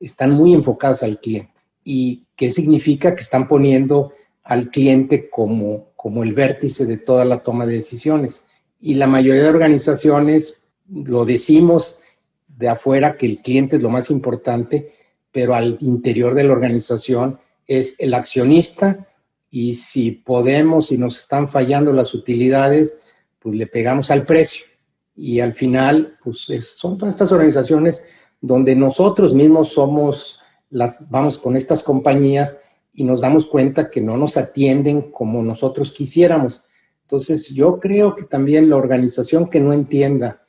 están 0.00 0.30
muy 0.30 0.54
enfocadas 0.54 1.02
al 1.02 1.20
cliente. 1.20 1.52
Y 1.84 2.26
¿Qué 2.36 2.50
significa? 2.50 3.14
Que 3.16 3.22
están 3.22 3.48
poniendo 3.48 4.12
al 4.44 4.70
cliente 4.70 5.30
como, 5.30 5.92
como 5.96 6.22
el 6.22 6.34
vértice 6.34 6.84
de 6.84 6.98
toda 6.98 7.24
la 7.24 7.42
toma 7.42 7.66
de 7.66 7.74
decisiones. 7.74 8.44
Y 8.78 8.94
la 8.94 9.06
mayoría 9.06 9.42
de 9.42 9.48
organizaciones 9.48 10.62
lo 10.88 11.24
decimos 11.24 12.00
de 12.46 12.68
afuera 12.68 13.16
que 13.16 13.26
el 13.26 13.38
cliente 13.38 13.76
es 13.76 13.82
lo 13.82 13.88
más 13.88 14.10
importante, 14.10 14.92
pero 15.32 15.54
al 15.54 15.78
interior 15.80 16.34
de 16.34 16.44
la 16.44 16.52
organización 16.52 17.40
es 17.66 17.96
el 17.98 18.14
accionista 18.14 19.06
y 19.50 19.74
si 19.74 20.10
podemos, 20.10 20.88
si 20.88 20.98
nos 20.98 21.18
están 21.18 21.48
fallando 21.48 21.92
las 21.92 22.14
utilidades, 22.14 23.00
pues 23.38 23.56
le 23.56 23.66
pegamos 23.66 24.10
al 24.10 24.26
precio. 24.26 24.66
Y 25.14 25.40
al 25.40 25.54
final, 25.54 26.18
pues 26.22 26.46
son 26.60 26.98
todas 26.98 27.14
estas 27.14 27.32
organizaciones 27.32 28.04
donde 28.40 28.76
nosotros 28.76 29.34
mismos 29.34 29.70
somos 29.70 30.40
las, 30.68 31.08
vamos 31.08 31.38
con 31.38 31.56
estas 31.56 31.82
compañías 31.82 32.60
y 32.92 33.04
nos 33.04 33.20
damos 33.20 33.46
cuenta 33.46 33.90
que 33.90 34.00
no 34.00 34.16
nos 34.16 34.36
atienden 34.36 35.10
como 35.10 35.42
nosotros 35.42 35.92
quisiéramos. 35.92 36.62
Entonces, 37.02 37.48
yo 37.54 37.78
creo 37.78 38.14
que 38.16 38.24
también 38.24 38.68
la 38.68 38.76
organización 38.76 39.48
que 39.48 39.60
no 39.60 39.72
entienda 39.72 40.42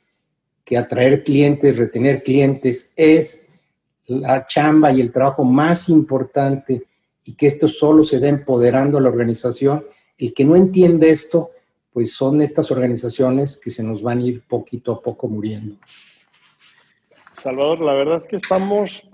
que 0.64 0.76
atraer 0.76 1.24
clientes, 1.24 1.76
retener 1.76 2.22
clientes 2.22 2.90
es 2.94 3.46
la 4.06 4.46
chamba 4.46 4.92
y 4.92 5.00
el 5.00 5.12
trabajo 5.12 5.44
más 5.44 5.88
importante 5.88 6.87
y 7.28 7.34
que 7.34 7.46
esto 7.46 7.68
solo 7.68 8.04
se 8.04 8.20
da 8.20 8.28
empoderando 8.28 8.96
a 8.96 9.02
la 9.02 9.10
organización, 9.10 9.84
el 10.16 10.32
que 10.32 10.46
no 10.46 10.56
entiende 10.56 11.10
esto, 11.10 11.50
pues 11.92 12.14
son 12.14 12.40
estas 12.40 12.70
organizaciones 12.70 13.60
que 13.62 13.70
se 13.70 13.82
nos 13.82 14.02
van 14.02 14.20
a 14.20 14.22
ir 14.22 14.42
poquito 14.48 14.92
a 14.92 15.02
poco 15.02 15.28
muriendo. 15.28 15.76
Salvador, 17.34 17.82
la 17.82 17.92
verdad 17.92 18.16
es 18.16 18.26
que 18.26 18.36
estamos 18.36 19.06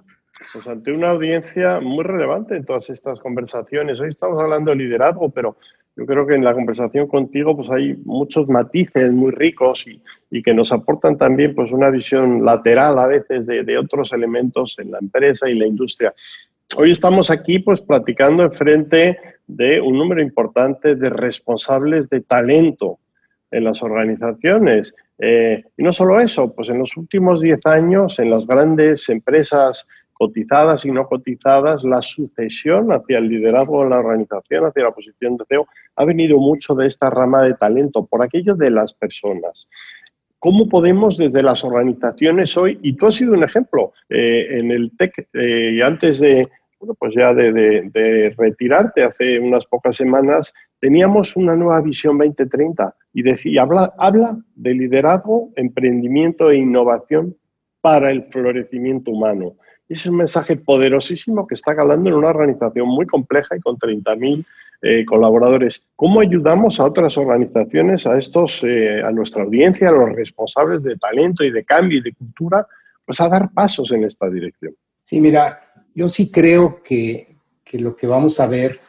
pues, 0.53 0.65
ante 0.69 0.93
una 0.93 1.11
audiencia 1.11 1.81
muy 1.81 2.05
relevante 2.05 2.55
en 2.55 2.65
todas 2.65 2.89
estas 2.89 3.19
conversaciones. 3.19 3.99
Hoy 3.99 4.11
estamos 4.11 4.41
hablando 4.41 4.71
de 4.71 4.77
liderazgo, 4.77 5.31
pero 5.31 5.57
yo 5.97 6.07
creo 6.07 6.25
que 6.25 6.37
en 6.37 6.45
la 6.45 6.55
conversación 6.55 7.09
contigo 7.09 7.57
pues 7.57 7.69
hay 7.69 7.97
muchos 8.05 8.49
matices 8.49 9.11
muy 9.11 9.33
ricos 9.33 9.89
y, 9.89 10.01
y 10.31 10.41
que 10.41 10.55
nos 10.55 10.71
aportan 10.71 11.19
también 11.19 11.53
pues 11.53 11.73
una 11.73 11.91
visión 11.91 12.45
lateral 12.45 12.97
a 13.01 13.09
veces 13.09 13.45
de, 13.45 13.65
de, 13.65 13.77
otros 13.77 14.13
elementos 14.13 14.77
en 14.79 14.93
la 14.93 14.99
empresa 14.99 15.51
y 15.51 15.59
la 15.59 15.67
industria. 15.67 16.15
Hoy 16.77 16.91
estamos 16.91 17.31
aquí 17.31 17.61
pues 17.61 17.81
platicando 17.83 18.43
en 18.43 18.53
frente 18.53 19.19
de 19.47 19.81
un 19.81 19.97
número 19.97 20.21
importante 20.21 20.97
de 20.97 21.09
responsables 21.09 22.09
de 22.09 22.23
talento 22.23 22.99
en 23.51 23.65
las 23.65 23.83
organizaciones. 23.83 24.93
Eh, 25.19 25.63
y 25.77 25.83
no 25.83 25.93
solo 25.93 26.19
eso, 26.19 26.53
pues 26.53 26.71
en 26.71 26.79
los 26.79 26.97
últimos 26.97 27.43
10 27.43 27.65
años 27.67 28.19
en 28.19 28.31
las 28.31 28.47
grandes 28.47 29.09
empresas 29.09 29.87
cotizadas 30.15 30.85
y 30.85 30.91
no 30.91 31.07
cotizadas, 31.07 31.85
la 31.85 32.01
sucesión 32.03 32.91
hacia 32.91 33.19
el 33.19 33.29
liderazgo 33.29 33.85
de 33.85 33.91
la 33.91 33.99
organización, 33.99 34.65
hacia 34.65 34.85
la 34.85 34.93
posición 34.93 35.37
de 35.37 35.45
CEO, 35.49 35.69
ha 35.97 36.05
venido 36.05 36.39
mucho 36.39 36.75
de 36.75 36.87
esta 36.87 37.11
rama 37.11 37.43
de 37.43 37.55
talento, 37.55 38.07
por 38.07 38.23
aquello 38.23 38.55
de 38.55 38.71
las 38.71 38.95
personas. 38.95 39.69
¿Cómo 40.45 40.69
podemos 40.69 41.17
desde 41.17 41.43
las 41.43 41.65
organizaciones 41.65 42.55
hoy, 42.59 42.79
y 42.83 42.93
tú 42.93 43.07
has 43.07 43.15
sido 43.15 43.33
un 43.33 43.45
ejemplo 43.45 43.95
eh, 44.11 44.47
en 44.51 44.71
el 44.73 44.95
TEC, 44.95 45.29
eh, 45.33 45.71
y 45.73 45.81
antes 45.81 46.21
de, 46.21 46.47
bueno, 46.79 46.95
pues 47.01 47.15
ya 47.15 47.33
de, 47.33 48.35
retirarte 48.37 49.05
hace 49.05 49.39
unas 49.41 49.65
pocas 49.65 49.97
semanas, 49.97 50.53
teníamos 50.79 51.35
una 51.37 51.57
nueva 51.57 51.81
visión 51.81 52.19
2030 52.19 52.95
y 53.15 53.23
decía, 53.23 53.63
habla, 53.63 53.95
habla 53.97 54.37
de 54.55 54.75
liderazgo, 54.75 55.49
emprendimiento 55.57 56.51
e 56.51 56.59
innovación 56.59 57.35
para 57.81 58.11
el 58.11 58.25
florecimiento 58.25 59.13
humano. 59.13 59.55
Es 59.89 60.07
un 60.07 60.17
mensaje 60.17 60.57
poderosísimo 60.57 61.47
que 61.47 61.55
está 61.55 61.75
calando 61.77 62.09
en 62.09 62.17
una 62.17 62.29
organización 62.29 62.89
muy 62.89 63.07
compleja 63.07 63.57
y 63.57 63.61
con 63.61 63.77
30.000 63.77 64.45
eh, 64.83 65.05
colaboradores. 65.05 65.87
¿Cómo 65.97 66.21
ayudamos 66.21 66.81
a 66.81 66.85
otras 66.85 67.17
organizaciones, 67.17 68.07
a 68.07 68.19
estos, 68.19 68.63
eh, 68.65 69.03
a 69.03 69.11
nuestra 69.11 69.43
audiencia, 69.43 69.89
a 69.89 69.93
los 69.93 70.13
responsables 70.15 70.83
de 70.83 70.97
talento 70.97 71.45
y 71.45 71.51
de 71.51 71.65
cambio 71.65 71.99
y 71.99 72.03
de 72.03 72.13
cultura, 72.13 72.67
pues 73.05 73.21
a 73.21 73.29
dar 73.29 73.51
pasos 73.53 73.93
en 73.93 74.05
esta 74.05 74.29
dirección? 74.29 74.75
Sí, 75.01 75.21
mira, 75.21 75.73
yo 75.95 76.09
sí 76.09 76.31
creo 76.31 76.83
que, 76.83 77.37
que 77.63 77.79
lo 77.79 77.95
que 77.97 78.07
vamos 78.07 78.41
a 78.41 78.47
ver 78.47 78.81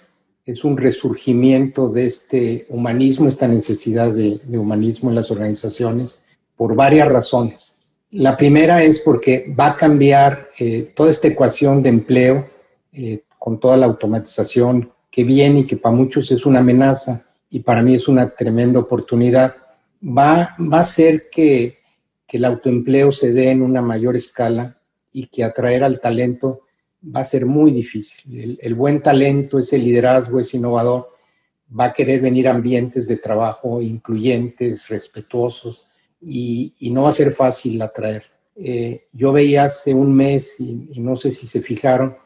es 0.46 0.64
un 0.64 0.78
resurgimiento 0.78 1.90
de 1.90 2.08
este 2.08 2.66
humanismo, 2.70 3.28
esta 3.28 3.48
necesidad 3.48 4.14
de 4.14 4.58
humanismo 4.58 5.10
en 5.10 5.16
las 5.16 5.32
organizaciones, 5.32 6.22
por 6.56 6.76
varias 6.76 7.08
razones. 7.10 7.75
La 8.18 8.38
primera 8.38 8.82
es 8.82 9.02
porque 9.02 9.54
va 9.60 9.68
a 9.68 9.76
cambiar 9.76 10.48
eh, 10.58 10.94
toda 10.96 11.12
esta 11.12 11.28
ecuación 11.28 11.84
de 11.84 11.90
empleo 11.90 12.50
eh, 12.94 13.24
con 13.38 13.60
toda 13.60 13.76
la 13.76 13.88
automatización 13.88 14.90
que 15.12 15.26
viene 15.26 15.60
y 15.60 15.68
que 15.68 15.76
para 15.76 15.94
muchos 15.94 16.32
es 16.32 16.46
una 16.46 16.60
amenaza 16.60 17.26
y 17.50 17.60
para 17.60 17.82
mí 17.82 17.94
es 17.94 18.08
una 18.08 18.30
tremenda 18.30 18.80
oportunidad. 18.80 19.58
Va, 20.02 20.56
va 20.58 20.78
a 20.78 20.82
hacer 20.82 21.28
que, 21.30 21.80
que 22.26 22.38
el 22.38 22.46
autoempleo 22.46 23.12
se 23.12 23.34
dé 23.34 23.50
en 23.50 23.62
una 23.62 23.82
mayor 23.82 24.16
escala 24.16 24.78
y 25.12 25.28
que 25.28 25.44
atraer 25.44 25.84
al 25.84 26.00
talento 26.00 26.62
va 27.04 27.20
a 27.20 27.26
ser 27.26 27.46
muy 27.46 27.74
difícil. 27.74 28.58
El, 28.62 28.76
buen 28.76 29.02
talento, 29.02 29.60
ese 29.60 29.78
liderazgo, 29.78 30.40
es 30.40 30.54
innovador, 30.54 31.10
va 31.78 31.86
a 31.86 31.94
querer 31.94 32.22
venir 32.22 32.48
a 32.48 32.52
ambientes 32.52 33.10
de 33.10 33.18
trabajo 33.18 33.82
incluyentes, 33.82 34.88
respetuosos, 34.88 35.85
y, 36.26 36.90
no 36.92 37.04
va 37.04 37.10
a 37.10 37.14
ser 37.14 37.32
fácil 37.34 37.82
atraer. 37.82 38.24
Eh, 38.56 39.08
yo 39.14 39.32
veía 39.32 39.66
hace 39.66 39.94
un 39.94 40.14
mes, 40.14 40.60
y, 40.60 40.90
y 40.92 41.00
no 41.00 41.16
sé 41.16 41.32
si 41.32 41.46
se 41.46 41.62
fijaron, 41.62 42.18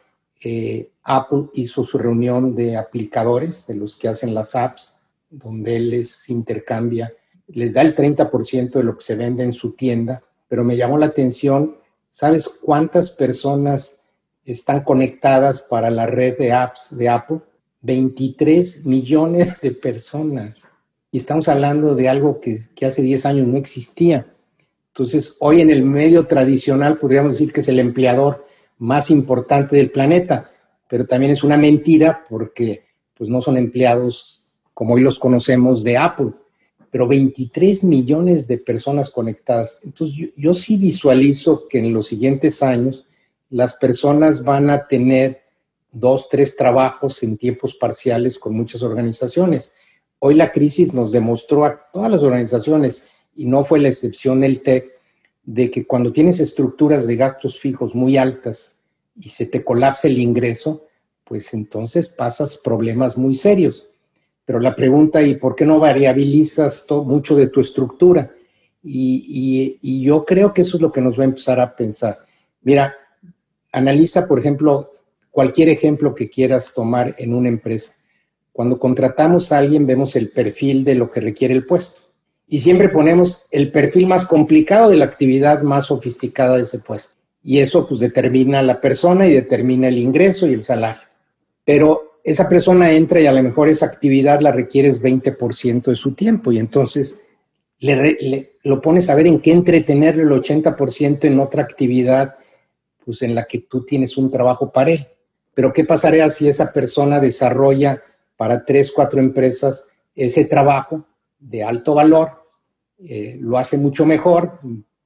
eh, 0.42 0.92
Apple 1.04 1.50
hizo 1.54 1.84
su 1.84 1.98
reunión 1.98 2.56
de 2.56 2.78
aplicadores, 2.78 3.68
de 3.68 3.76
los 3.76 3.96
que 3.96 4.08
hacen 4.08 4.34
las 4.34 4.56
apps, 4.56 4.94
donde 5.30 5.76
él 5.76 5.90
les 5.90 6.30
intercambia, 6.30 7.14
les 7.48 7.74
da 7.74 7.82
el 7.82 7.96
30% 7.96 8.72
de 8.72 8.84
lo 8.84 8.98
que 8.98 9.04
se 9.04 9.16
vende 9.16 9.44
en 9.44 9.52
su 9.52 9.74
tienda, 9.74 10.24
pero 10.48 10.64
me 10.64 10.78
llamó 10.78 10.98
la 10.98 11.08
atención, 11.08 11.78
¿sabes 12.10 12.48
cuántas 12.48 13.10
personas 13.10 14.00
están 14.46 14.84
conectadas 14.84 15.62
para 15.62 15.90
la 15.90 16.06
red 16.06 16.38
de 16.38 16.54
apps 16.54 16.96
de 16.96 17.10
Apple? 17.10 17.42
23 17.82 18.86
millones 18.86 19.62
de 19.62 19.72
personas. 19.72 20.69
Y 21.12 21.18
estamos 21.18 21.48
hablando 21.48 21.96
de 21.96 22.08
algo 22.10 22.40
que, 22.40 22.70
que, 22.76 22.86
hace 22.86 23.02
10 23.02 23.26
años 23.26 23.48
no 23.48 23.58
existía. 23.58 24.32
Entonces, 24.94 25.36
hoy 25.40 25.62
en 25.62 25.72
el 25.72 25.84
medio 25.84 26.28
tradicional 26.28 26.98
podríamos 26.98 27.34
decir 27.34 27.52
que 27.52 27.62
es 27.62 27.68
el 27.68 27.80
empleador 27.80 28.46
más 28.78 29.10
importante 29.10 29.76
del 29.76 29.92
planeta, 29.92 30.50
pero 30.88 31.06
también 31.06 31.32
es 31.32 31.44
una 31.44 31.58
mentira 31.58 32.24
porque 32.30 32.84
pues, 33.16 33.30
no 33.30 33.42
son 33.42 33.58
empleados 33.58 34.46
como 34.74 34.96
hoy 34.96 35.02
los 35.02 35.20
conocemos 35.20 35.84
de 35.84 35.98
Apple, 35.98 36.32
pero 36.92 37.08
23 37.08 37.84
millones 37.84 38.48
de 38.48 38.58
personas 38.58 39.10
conectadas. 39.10 39.82
Entonces, 39.84 40.16
yo, 40.16 40.28
yo 40.38 40.54
sí 40.54 40.78
visualizo 40.78 41.68
que 41.68 41.80
en 41.80 41.94
los 41.94 42.08
siguientes 42.08 42.64
años 42.64 43.06
las 43.50 43.74
personas 43.74 44.44
van 44.44 44.70
a 44.70 44.88
tener 44.88 45.42
dos, 45.92 46.30
tres 46.30 46.56
trabajos 46.56 47.24
en 47.24 47.38
tiempos 47.38 47.76
parciales 47.76 48.38
con 48.38 48.56
muchas 48.56 48.84
organizaciones 48.84 49.74
Hoy 50.20 50.36
la 50.36 50.52
crisis 50.52 50.94
nos 50.94 51.12
demostró 51.12 51.66
a 51.66 51.90
todas 51.92 52.12
las 52.12 52.22
organizaciones, 52.22 53.08
y 53.36 53.46
no 53.46 53.64
fue 53.64 53.80
la 53.80 53.88
excepción 53.88 54.44
el 54.44 54.62
TEC, 54.62 54.92
de 55.44 55.72
que 55.72 55.88
cuando 55.88 56.12
tienes 56.12 56.40
estructuras 56.40 57.08
de 57.08 57.16
gastos 57.16 57.60
fijos 57.60 57.96
muy 57.96 58.18
altas 58.18 58.76
y 59.16 59.30
se 59.30 59.46
te 59.46 59.64
colapsa 59.64 60.08
el 60.08 60.20
ingreso, 60.20 60.86
pues 61.24 61.54
entonces 61.54 62.10
pasas 62.10 62.58
problemas 62.58 63.18
muy 63.18 63.36
serios. 63.36 63.88
Pero 64.46 64.60
la 64.60 64.76
pregunta, 64.76 65.22
¿y 65.22 65.36
por 65.36 65.56
qué 65.56 65.66
no 65.66 65.80
variabilizas 65.80 66.86
mucho 66.90 67.36
de 67.36 67.48
tu 67.48 67.62
estructura? 67.62 68.32
Y 68.84 70.02
yo 70.02 70.26
creo 70.26 70.54
que 70.54 70.62
eso 70.62 70.78
es 70.78 70.82
lo 70.82 70.92
que 70.92 71.02
nos 71.02 71.18
va 71.18 71.24
a 71.24 71.28
empezar 71.28 71.60
a 71.60 71.76
pensar. 71.76 72.20
Mira, 72.62 72.94
analiza, 73.72 74.28
por 74.28 74.40
ejemplo, 74.40 74.92
cualquier 75.32 75.70
ejemplo 75.70 76.14
que 76.14 76.30
quieras 76.30 76.74
tomar 76.74 77.16
en 77.18 77.34
una 77.34 77.50
empresa 77.50 77.96
cuando 78.60 78.78
contratamos 78.78 79.54
a 79.54 79.58
alguien 79.58 79.88
vemos 79.88 80.18
el 80.18 80.32
perfil 80.32 80.84
de 80.84 80.94
lo 80.94 81.10
que 81.10 81.22
requiere 81.22 81.54
el 81.54 81.66
puesto 81.66 82.02
y 82.46 82.60
siempre 82.60 82.90
ponemos 82.90 83.48
el 83.52 83.72
perfil 83.72 84.06
más 84.06 84.26
complicado 84.26 84.90
de 84.90 84.98
la 84.98 85.06
actividad 85.06 85.62
más 85.62 85.86
sofisticada 85.86 86.58
de 86.58 86.64
ese 86.64 86.80
puesto. 86.80 87.14
Y 87.42 87.60
eso 87.60 87.88
pues 87.88 88.02
determina 88.02 88.62
la 88.62 88.82
persona 88.82 89.26
y 89.28 89.34
determina 89.34 89.88
el 89.88 89.98
ingreso 89.98 90.46
y 90.46 90.52
el 90.52 90.66
salario. 90.66 91.04
Pero 91.64 92.20
esa 92.22 92.50
persona 92.50 92.92
entra 92.92 93.22
y 93.22 93.28
a 93.28 93.32
lo 93.32 93.42
mejor 93.42 93.70
esa 93.70 93.86
actividad 93.86 94.42
la 94.42 94.52
requieres 94.52 95.02
20% 95.02 95.84
de 95.84 95.96
su 95.96 96.12
tiempo 96.12 96.52
y 96.52 96.60
entonces 96.60 97.18
le, 97.80 98.18
le, 98.20 98.56
lo 98.66 98.82
pones 98.82 99.10
a 99.10 99.16
ver 99.16 99.28
en 99.28 99.40
qué 99.40 99.54
entretenerle 99.54 100.24
el 100.24 100.32
80% 100.32 101.24
en 101.24 101.40
otra 101.40 101.62
actividad 101.62 102.36
pues 103.06 103.22
en 103.22 103.36
la 103.36 103.46
que 103.46 103.60
tú 103.60 103.86
tienes 103.86 104.18
un 104.18 104.30
trabajo 104.30 104.70
para 104.70 104.92
él. 104.92 105.08
Pero 105.54 105.72
¿qué 105.72 105.86
pasaría 105.86 106.30
si 106.30 106.50
esa 106.50 106.74
persona 106.74 107.22
desarrolla 107.22 108.04
para 108.40 108.64
tres, 108.64 108.94
cuatro 108.94 109.20
empresas 109.20 109.84
ese 110.16 110.46
trabajo 110.46 111.06
de 111.38 111.62
alto 111.62 111.94
valor, 111.94 112.42
eh, 112.98 113.38
lo 113.38 113.58
hace 113.58 113.78
mucho 113.78 114.06
mejor 114.06 114.62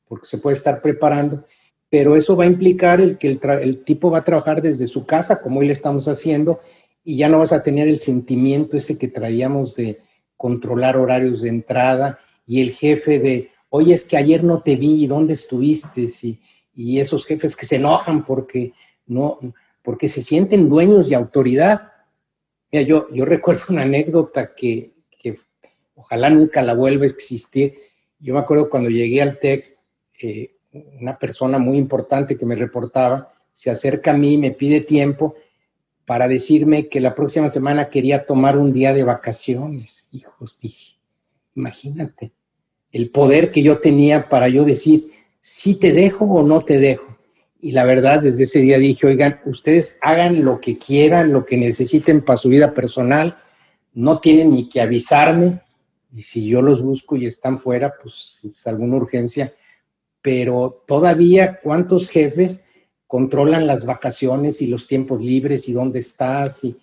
porque 0.08 0.28
se 0.28 0.38
puede 0.38 0.56
estar 0.56 0.84
preparando, 0.84 1.44
pero 1.90 2.16
eso 2.16 2.36
va 2.36 2.44
a 2.44 2.48
implicar 2.48 3.02
el 3.02 3.18
que 3.18 3.40
el, 3.40 3.84
tipo 3.84 4.12
va 4.12 4.20
a 4.20 4.24
trabajar 4.24 4.62
desde 4.62 4.86
su 4.86 5.08
casa, 5.08 5.42
como 5.42 5.62
hoy 5.62 5.66
le 5.66 5.74
estamos 5.74 6.08
haciendo, 6.08 6.62
y 7.04 7.18
ya 7.18 7.28
no 7.28 7.40
vas 7.40 7.54
a 7.54 7.64
tener 7.64 7.88
el 7.88 7.98
sentimiento 7.98 8.78
ese 8.78 9.00
que 9.00 9.08
traíamos 9.08 9.76
de 9.76 10.02
controlar 10.38 10.96
horarios 10.96 11.42
de 11.42 11.50
entrada 11.50 12.20
y 12.46 12.62
el 12.62 12.74
jefe 12.74 13.18
de, 13.18 13.50
oye, 13.70 13.96
es 13.96 14.06
que 14.06 14.18
ayer 14.18 14.44
no 14.44 14.62
te 14.62 14.76
vi, 14.76 15.08
¿dónde 15.08 15.34
estuviste? 15.34 16.08
Y, 16.76 17.00
esos 17.00 17.26
jefes 17.26 17.56
que 17.56 17.66
se 17.66 17.78
enojan 17.78 18.24
porque 18.26 18.74
no, 19.08 19.40
porque 19.82 20.08
se 20.08 20.22
sienten 20.22 20.70
dueños 20.70 21.10
de 21.10 21.16
autoridad. 21.16 21.93
Yo, 22.82 23.08
recuerdo 23.26 23.64
una 23.70 23.84
anécdota 23.84 24.54
que, 24.56 24.94
que 25.10 25.36
ojalá 25.96 26.30
nunca 26.30 26.62
la 26.62 26.74
vuelva 26.74 27.04
a 27.04 27.08
existir. 27.08 27.76
Yo 28.20 28.34
me 28.34 28.40
acuerdo 28.40 28.70
cuando 28.70 28.90
llegué 28.90 29.22
al 29.22 29.40
TEC, 29.40 29.78
eh, 30.22 30.56
una 31.00 31.18
persona 31.18 31.58
muy 31.58 31.78
importante 31.78 32.38
que 32.38 32.46
me 32.46 32.56
reportaba 32.56 33.30
se 33.54 33.70
acerca 33.70 34.12
a 34.12 34.18
mí, 34.18 34.38
me 34.38 34.52
pide 34.52 34.82
tiempo 34.82 35.36
para 36.06 36.28
decirme 36.28 36.90
que 36.90 37.00
la 37.00 37.14
próxima 37.14 37.50
semana 37.50 37.90
quería 37.90 38.26
tomar 38.26 38.58
un 38.58 38.74
día 38.74 38.94
de 38.94 39.04
vacaciones. 39.04 40.08
Hijos, 40.12 40.60
dije, 40.60 40.96
imagínate 41.56 42.34
el 42.92 43.10
poder 43.10 43.52
que 43.52 43.64
yo 43.64 43.80
tenía 43.80 44.30
para 44.30 44.48
yo 44.48 44.64
decir, 44.66 45.12
si 45.42 45.76
te 45.76 45.92
dejo 45.92 46.26
o 46.26 46.44
no 46.44 46.62
te 46.62 46.78
dejo. 46.78 47.13
Y 47.64 47.72
la 47.72 47.86
verdad, 47.86 48.22
desde 48.22 48.44
ese 48.44 48.60
día 48.60 48.78
dije, 48.78 49.08
oigan, 49.08 49.40
ustedes 49.46 49.98
hagan 50.02 50.44
lo 50.44 50.60
que 50.60 50.78
quieran, 50.78 51.32
lo 51.32 51.46
que 51.46 51.56
necesiten 51.56 52.22
para 52.22 52.36
su 52.36 52.50
vida 52.50 52.74
personal, 52.74 53.38
no 53.94 54.20
tienen 54.20 54.52
ni 54.52 54.68
que 54.68 54.82
avisarme, 54.82 55.62
y 56.14 56.24
si 56.24 56.46
yo 56.46 56.62
los 56.62 56.82
busco 56.82 57.16
y 57.16 57.26
están 57.26 57.58
fuera, 57.58 57.94
pues 58.04 58.42
es 58.44 58.68
alguna 58.68 58.98
urgencia, 58.98 59.54
pero 60.22 60.84
todavía 60.86 61.62
cuántos 61.64 62.10
jefes 62.10 62.66
controlan 63.08 63.66
las 63.66 63.86
vacaciones 63.86 64.62
y 64.62 64.68
los 64.68 64.86
tiempos 64.86 65.22
libres 65.22 65.70
y 65.70 65.72
dónde 65.72 66.00
estás 66.00 66.66
y 66.66 66.76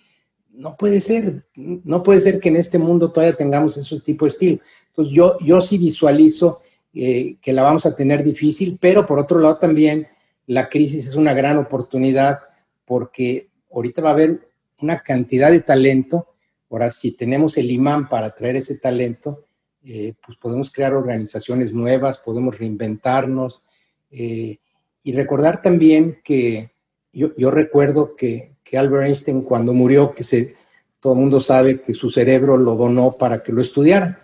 no 0.49 0.75
puede 0.75 0.99
ser, 0.99 1.45
no 1.53 2.01
puede 2.01 2.21
ser 2.21 2.39
que 2.39 2.49
en 2.49 2.55
este 2.55 2.79
mundo 2.79 3.11
todavía 3.11 3.37
tengamos 3.37 3.77
ese 3.77 3.99
tipo 3.99 4.25
de 4.25 4.29
estilo. 4.29 4.59
Entonces 4.87 5.13
yo, 5.13 5.37
yo 5.41 5.61
sí 5.61 5.77
visualizo 5.77 6.63
eh, 6.91 7.35
que 7.39 7.53
la 7.53 7.61
vamos 7.61 7.85
a 7.85 7.95
tener 7.95 8.23
difícil, 8.23 8.79
pero 8.81 9.05
por 9.05 9.19
otro 9.19 9.39
lado 9.39 9.59
también 9.59 10.07
la 10.51 10.67
crisis 10.67 11.07
es 11.07 11.15
una 11.15 11.33
gran 11.33 11.57
oportunidad 11.57 12.41
porque 12.83 13.47
ahorita 13.73 14.01
va 14.01 14.09
a 14.09 14.13
haber 14.13 14.49
una 14.81 14.99
cantidad 14.99 15.49
de 15.49 15.61
talento. 15.61 16.27
Ahora, 16.69 16.91
si 16.91 17.13
tenemos 17.13 17.57
el 17.57 17.71
imán 17.71 18.09
para 18.09 18.35
traer 18.35 18.57
ese 18.57 18.77
talento, 18.77 19.45
eh, 19.85 20.13
pues 20.25 20.37
podemos 20.37 20.69
crear 20.69 20.93
organizaciones 20.93 21.71
nuevas, 21.71 22.17
podemos 22.17 22.59
reinventarnos. 22.59 23.63
Eh, 24.11 24.57
y 25.03 25.13
recordar 25.13 25.61
también 25.61 26.19
que 26.21 26.73
yo, 27.13 27.49
recuerdo 27.49 28.17
que, 28.17 28.57
que, 28.61 28.77
Albert 28.77 29.05
Einstein 29.05 29.43
cuando 29.43 29.71
murió, 29.71 30.13
que 30.13 30.25
se, 30.25 30.57
todo 30.99 31.13
el 31.13 31.19
mundo 31.19 31.39
sabe 31.39 31.79
que 31.81 31.93
su 31.93 32.09
cerebro 32.09 32.57
lo 32.57 32.75
donó 32.75 33.13
para 33.13 33.41
que 33.41 33.53
lo 33.53 33.61
estudiara. 33.61 34.21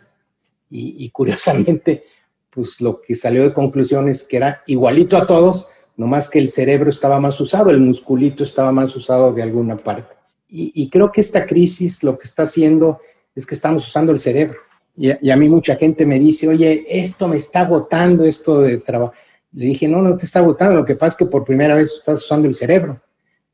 Y, 0.70 1.06
y 1.06 1.10
curiosamente, 1.10 2.04
pues 2.50 2.82
lo 2.82 3.00
que 3.00 3.16
salió 3.16 3.44
de 3.44 3.54
conclusión 3.54 4.10
es 4.10 4.26
que 4.26 4.36
era 4.36 4.62
igualito 4.68 5.16
a 5.16 5.26
todos, 5.26 5.70
nomás 5.98 6.30
que 6.30 6.40
el 6.40 6.50
cerebro 6.50 6.90
estaba 6.90 7.20
más 7.20 7.40
usado, 7.42 7.70
el 7.70 7.82
musculito 7.82 8.44
estaba 8.44 8.72
más 8.72 8.96
usado 8.96 9.34
de 9.34 9.44
alguna 9.44 9.76
parte. 9.76 10.16
Y, 10.48 10.72
y 10.74 10.90
creo 10.90 11.12
que 11.12 11.20
esta 11.20 11.46
crisis 11.46 12.04
lo 12.04 12.18
que 12.18 12.28
está 12.28 12.44
haciendo 12.44 13.02
es 13.36 13.46
que 13.46 13.56
estamos 13.56 13.86
usando 13.86 14.14
el 14.14 14.20
cerebro 14.20 14.58
y 15.00 15.30
a, 15.30 15.38
mí 15.38 15.48
mucha 15.48 15.76
gente 15.76 16.08
me 16.08 16.18
dice, 16.18 16.48
oye, 16.48 16.84
esto 16.90 17.28
me 17.28 17.36
está 17.36 17.62
agotando, 17.62 18.26
esto 18.26 18.62
de 18.62 18.80
trabajo. 18.80 19.14
Le 19.52 19.68
dije, 19.68 19.88
no, 19.88 20.02
no 20.02 20.18
te 20.18 20.26
está 20.26 20.40
agotando, 20.40 20.76
lo 20.76 20.86
que 20.86 20.96
pasa 20.96 21.10
es 21.10 21.16
que 21.18 21.26
por 21.28 21.46
primera 21.46 21.76
vez 21.76 21.94
estás 21.94 22.24
usando 22.24 22.48
el 22.48 22.56
cerebro. 22.56 23.00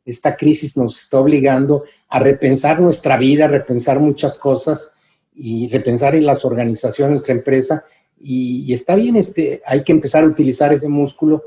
Esta 0.06 0.38
crisis 0.38 0.77
nos 0.77 0.97
está 0.97 1.19
obligando 1.19 1.84
a 2.08 2.19
repensar 2.19 2.79
nuestra 2.79 3.17
vida, 3.17 3.45
a 3.45 3.49
repensar 3.49 3.99
muchas 3.99 4.38
cosas 4.38 4.89
y 5.36 5.67
repensar 5.67 6.15
en 6.15 6.25
las 6.25 6.45
organizaciones, 6.45 7.12
nuestra 7.12 7.34
empresa. 7.34 7.84
Y, 8.17 8.73
está 8.73 8.95
bien, 8.95 9.17
este, 9.17 9.62
hay 9.65 9.84
que 9.84 9.91
empezar 9.91 10.23
a 10.23 10.27
utilizar 10.27 10.71
ese 10.71 10.88
músculo, 10.88 11.43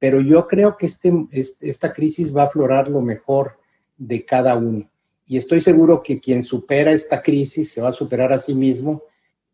pero 0.00 0.20
yo 0.20 0.48
creo 0.48 0.76
que 0.76 0.86
este, 0.86 1.12
esta 1.60 1.92
crisis 1.92 2.36
va 2.36 2.42
a 2.42 2.46
aflorar 2.46 2.88
lo 2.88 3.00
mejor 3.00 3.60
de 3.96 4.24
cada 4.24 4.56
uno. 4.56 4.90
Y 5.26 5.36
estoy 5.36 5.60
seguro 5.60 6.02
que 6.02 6.18
quien 6.18 6.42
supera 6.42 6.90
esta 6.90 7.22
crisis 7.22 7.70
se 7.70 7.80
va 7.80 7.90
a 7.90 7.92
superar 7.92 8.32
a 8.32 8.40
sí 8.40 8.54
mismo 8.54 9.04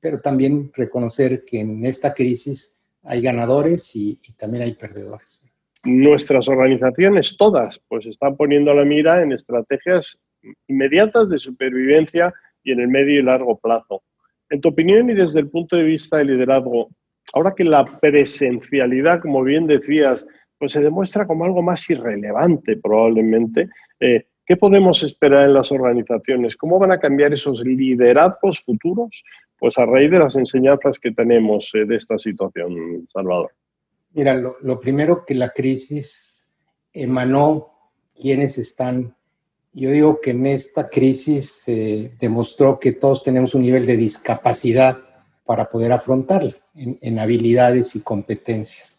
pero 0.06 0.20
también 0.20 0.70
reconocer 0.74 1.44
que 1.44 1.58
en 1.58 1.84
esta 1.84 2.14
crisis 2.14 2.72
hay 3.02 3.20
ganadores 3.22 3.94
y, 3.96 4.20
también 4.36 4.62
hay 4.62 4.74
perdedores. 4.74 5.42
Nuestras 5.82 6.48
organizaciones, 6.48 7.36
todas, 7.36 7.80
pues 7.88 8.06
están 8.06 8.36
poniendo 8.36 8.72
la 8.72 8.84
mira 8.84 9.20
en 9.20 9.32
estrategias 9.32 10.20
inmediatas 10.68 11.28
de 11.28 11.40
supervivencia 11.40 12.32
y 12.62 12.70
en 12.70 12.80
el 12.80 12.88
medio 12.88 13.18
y 13.18 13.22
largo 13.22 13.58
plazo. 13.58 14.02
En 14.48 14.60
tu 14.60 14.68
opinión 14.68 15.10
y 15.10 15.14
desde 15.14 15.40
el 15.40 15.48
punto 15.48 15.74
de 15.74 15.82
vista 15.82 16.18
del 16.18 16.28
liderazgo, 16.28 16.88
ahora 17.32 17.54
que 17.56 17.64
la 17.64 17.84
presencialidad, 17.84 19.20
como 19.20 19.42
bien 19.42 19.66
decías, 19.66 20.24
pues 20.58 20.72
se 20.72 20.80
demuestra 20.80 21.26
como 21.26 21.44
algo 21.44 21.62
más 21.62 21.88
irrelevante 21.90 22.76
probablemente, 22.76 23.68
eh, 24.00 24.26
¿qué 24.44 24.56
podemos 24.56 25.02
esperar 25.02 25.44
en 25.44 25.54
las 25.54 25.70
organizaciones? 25.72 26.56
¿Cómo 26.56 26.78
van 26.78 26.92
a 26.92 26.98
cambiar 26.98 27.32
esos 27.32 27.60
liderazgos 27.60 28.62
futuros 28.62 29.24
pues 29.58 29.78
a 29.78 29.86
raíz 29.86 30.10
de 30.10 30.18
las 30.18 30.36
enseñanzas 30.36 30.98
que 30.98 31.12
tenemos 31.12 31.70
eh, 31.74 31.84
de 31.86 31.96
esta 31.96 32.18
situación, 32.18 33.08
Salvador. 33.12 33.52
Mira, 34.12 34.34
lo, 34.34 34.80
primero 34.80 35.24
que 35.26 35.34
la 35.34 35.50
crisis 35.50 36.48
emanó 36.92 37.72
quienes 38.14 38.56
están, 38.56 39.14
yo 39.72 39.90
digo 39.90 40.20
que 40.20 40.30
en 40.30 40.46
esta 40.46 40.88
crisis 40.88 41.50
se 41.64 42.12
demostró 42.18 42.80
que 42.80 42.92
todos 42.92 43.22
tenemos 43.22 43.54
un 43.54 43.62
nivel 43.62 43.84
de 43.84 43.98
discapacidad 43.98 44.98
para 45.44 45.68
poder 45.68 45.92
afrontarla 45.92 46.56
en, 46.74 47.18
habilidades 47.18 47.94
y 47.94 48.00
competencias. 48.00 48.98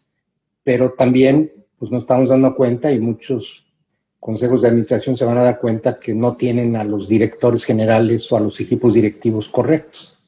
Pero 0.67 0.91
también 0.91 1.65
pues 1.79 1.91
nos 1.91 2.03
estamos 2.03 2.27
dando 2.27 2.53
cuenta 2.53 2.91
y 2.91 2.99
muchos 2.99 3.65
consejos 4.19 4.61
de 4.61 4.67
administración 4.67 5.15
se 5.15 5.23
van 5.23 5.37
a 5.37 5.43
dar 5.43 5.61
cuenta 5.61 5.97
que 5.97 6.13
no 6.13 6.35
tienen 6.35 6.75
a 6.75 6.83
los 6.83 7.07
directores 7.07 7.63
generales 7.63 8.29
o 8.29 8.35
a 8.35 8.41
los 8.41 8.59
equipos 8.59 8.93
directivos 8.93 9.47
correctos 9.47 10.19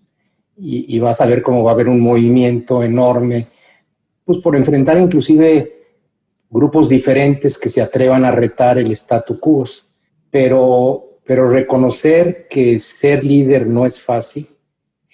y, 0.56 0.98
vas 1.00 1.20
a 1.20 1.26
ver 1.26 1.42
cómo 1.42 1.66
va 1.66 1.72
a 1.72 1.74
haber 1.74 1.90
un 1.90 2.00
movimiento 2.00 2.82
enorme, 2.82 3.50
pues 4.24 4.38
por 4.38 4.56
enfrentar 4.56 4.98
inclusive 4.98 5.88
grupos 6.50 6.88
diferentes 6.88 7.58
que 7.58 7.68
se 7.68 7.82
atrevan 7.82 8.24
a 8.24 8.32
retar 8.32 8.78
el 8.78 8.94
statu 8.94 9.42
quo. 9.42 9.66
Pero, 10.32 11.20
pero 11.26 11.50
reconocer 11.50 12.48
que 12.48 12.80
ser 12.80 13.26
líder 13.26 13.68
no 13.68 13.86
es 13.86 14.00
fácil 14.02 14.48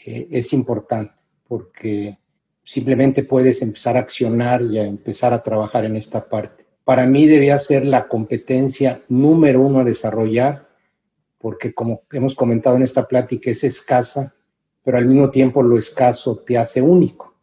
eh, 0.05 0.27
es 0.29 0.53
importante, 0.53 1.15
porque 1.47 2.19
simplemente 2.65 3.23
puedes 3.23 3.61
empezar 3.61 3.95
a 3.95 4.01
accionar 4.01 4.61
y 4.61 4.77
a 4.77 4.83
empezar 4.83 5.33
a 5.33 5.41
trabajar 5.41 5.85
en 5.85 5.95
esta 5.95 6.27
parte. 6.27 6.65
Para 6.83 7.05
mí 7.05 7.27
debía 7.27 7.57
ser 7.57 7.85
la 7.85 8.09
competencia 8.09 9.01
número 9.07 9.61
uno 9.61 9.79
a 9.79 9.83
desarrollar, 9.85 10.67
porque 11.37 11.73
como 11.73 12.01
hemos 12.11 12.35
comentado 12.35 12.75
en 12.75 12.83
esta 12.83 13.07
plática, 13.07 13.49
es 13.49 13.63
escasa 13.63 14.35
pero 14.85 14.99
al 14.99 15.07
mismo 15.07 15.31
tiempo 15.31 15.63
lo 15.63 15.77
escaso 15.77 16.37
te 16.37 16.57
hace 16.57 16.81
único. 16.81 17.33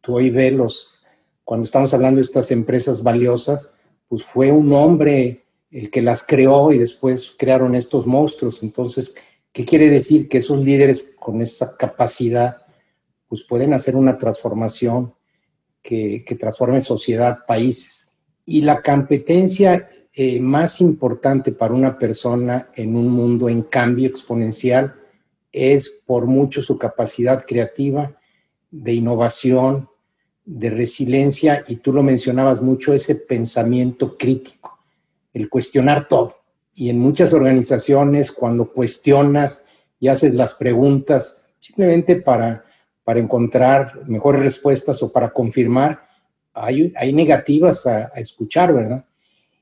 Tú 0.00 0.14
hoy 0.14 0.30
ves 0.30 0.52
los, 0.52 1.02
cuando 1.44 1.64
estamos 1.64 1.92
hablando 1.92 2.18
de 2.18 2.22
estas 2.22 2.52
empresas 2.52 3.02
valiosas, 3.02 3.74
pues 4.08 4.22
fue 4.22 4.52
un 4.52 4.72
hombre 4.72 5.44
el 5.72 5.90
que 5.90 6.00
las 6.00 6.22
creó 6.24 6.72
y 6.72 6.78
después 6.78 7.34
crearon 7.36 7.74
estos 7.74 8.06
monstruos. 8.06 8.62
Entonces, 8.62 9.16
¿qué 9.52 9.64
quiere 9.64 9.90
decir? 9.90 10.28
Que 10.28 10.38
esos 10.38 10.64
líderes 10.64 11.12
con 11.18 11.42
esa 11.42 11.76
capacidad, 11.76 12.61
pues 13.32 13.44
pueden 13.44 13.72
hacer 13.72 13.96
una 13.96 14.18
transformación 14.18 15.14
que, 15.80 16.22
transforme 16.38 16.82
sociedad, 16.82 17.46
países. 17.48 18.06
Y 18.44 18.60
la 18.60 18.82
competencia 18.82 19.88
eh, 20.12 20.38
más 20.38 20.82
importante 20.82 21.50
para 21.50 21.72
una 21.72 21.98
persona 21.98 22.68
en 22.74 22.94
un 22.94 23.08
mundo 23.08 23.48
en 23.48 23.62
cambio 23.62 24.06
exponencial 24.06 24.96
es 25.50 26.02
por 26.04 26.26
mucho 26.26 26.60
su 26.60 26.76
capacidad 26.76 27.46
creativa, 27.46 28.14
de 28.70 28.92
innovación, 28.92 29.88
de 30.44 30.68
resiliencia, 30.68 31.64
y 31.66 31.76
tú 31.76 31.94
lo 31.94 32.02
mencionabas 32.02 32.60
mucho, 32.60 32.92
ese 32.92 33.14
pensamiento 33.14 34.18
crítico, 34.18 34.78
el 35.32 35.48
cuestionar 35.48 36.06
todo. 36.06 36.36
Y 36.74 36.90
en 36.90 36.98
muchas 36.98 37.32
organizaciones, 37.32 38.30
cuando 38.30 38.70
cuestionas 38.70 39.64
y 39.98 40.08
haces 40.08 40.34
las 40.34 40.52
preguntas 40.52 41.42
simplemente 41.60 42.16
para, 42.16 42.66
para 43.04 43.20
encontrar 43.20 44.02
mejores 44.06 44.42
respuestas 44.42 45.02
o 45.02 45.10
para 45.10 45.32
confirmar, 45.32 46.06
hay, 46.54 46.92
hay 46.96 47.12
negativas 47.12 47.86
a, 47.86 48.06
escuchar, 48.16 48.72
¿verdad? 48.72 49.04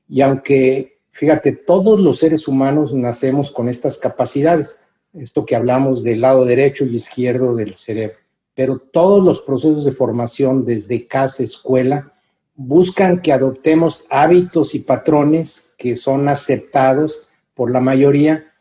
Y 0.07 0.21
aunque, 0.21 0.99
fíjate, 1.09 1.53
todos 1.53 1.99
los 1.99 2.19
seres 2.19 2.47
humanos 2.47 2.93
nacemos 2.93 3.51
con 3.51 3.69
estas 3.69 3.97
capacidades, 3.97 4.77
esto 5.13 5.45
que 5.45 5.55
hablamos 5.55 6.03
del 6.03 6.21
lado 6.21 6.45
derecho 6.45 6.85
y 6.85 6.95
izquierdo 6.95 7.55
del 7.55 7.75
cerebro. 7.75 8.17
Pero 8.53 8.77
todos 8.79 9.23
los 9.23 9.41
procesos 9.41 9.85
de 9.85 9.91
formación, 9.93 10.65
desde 10.65 11.07
casa, 11.07 11.43
escuela, 11.43 12.13
buscan 12.55 13.21
que 13.21 13.33
adoptemos 13.33 14.05
hábitos 14.09 14.75
y 14.75 14.79
patrones 14.79 15.73
que 15.77 15.95
son 15.95 16.27
aceptados 16.29 17.27
por 17.53 17.71
la 17.71 17.79
mayoría, 17.79 18.53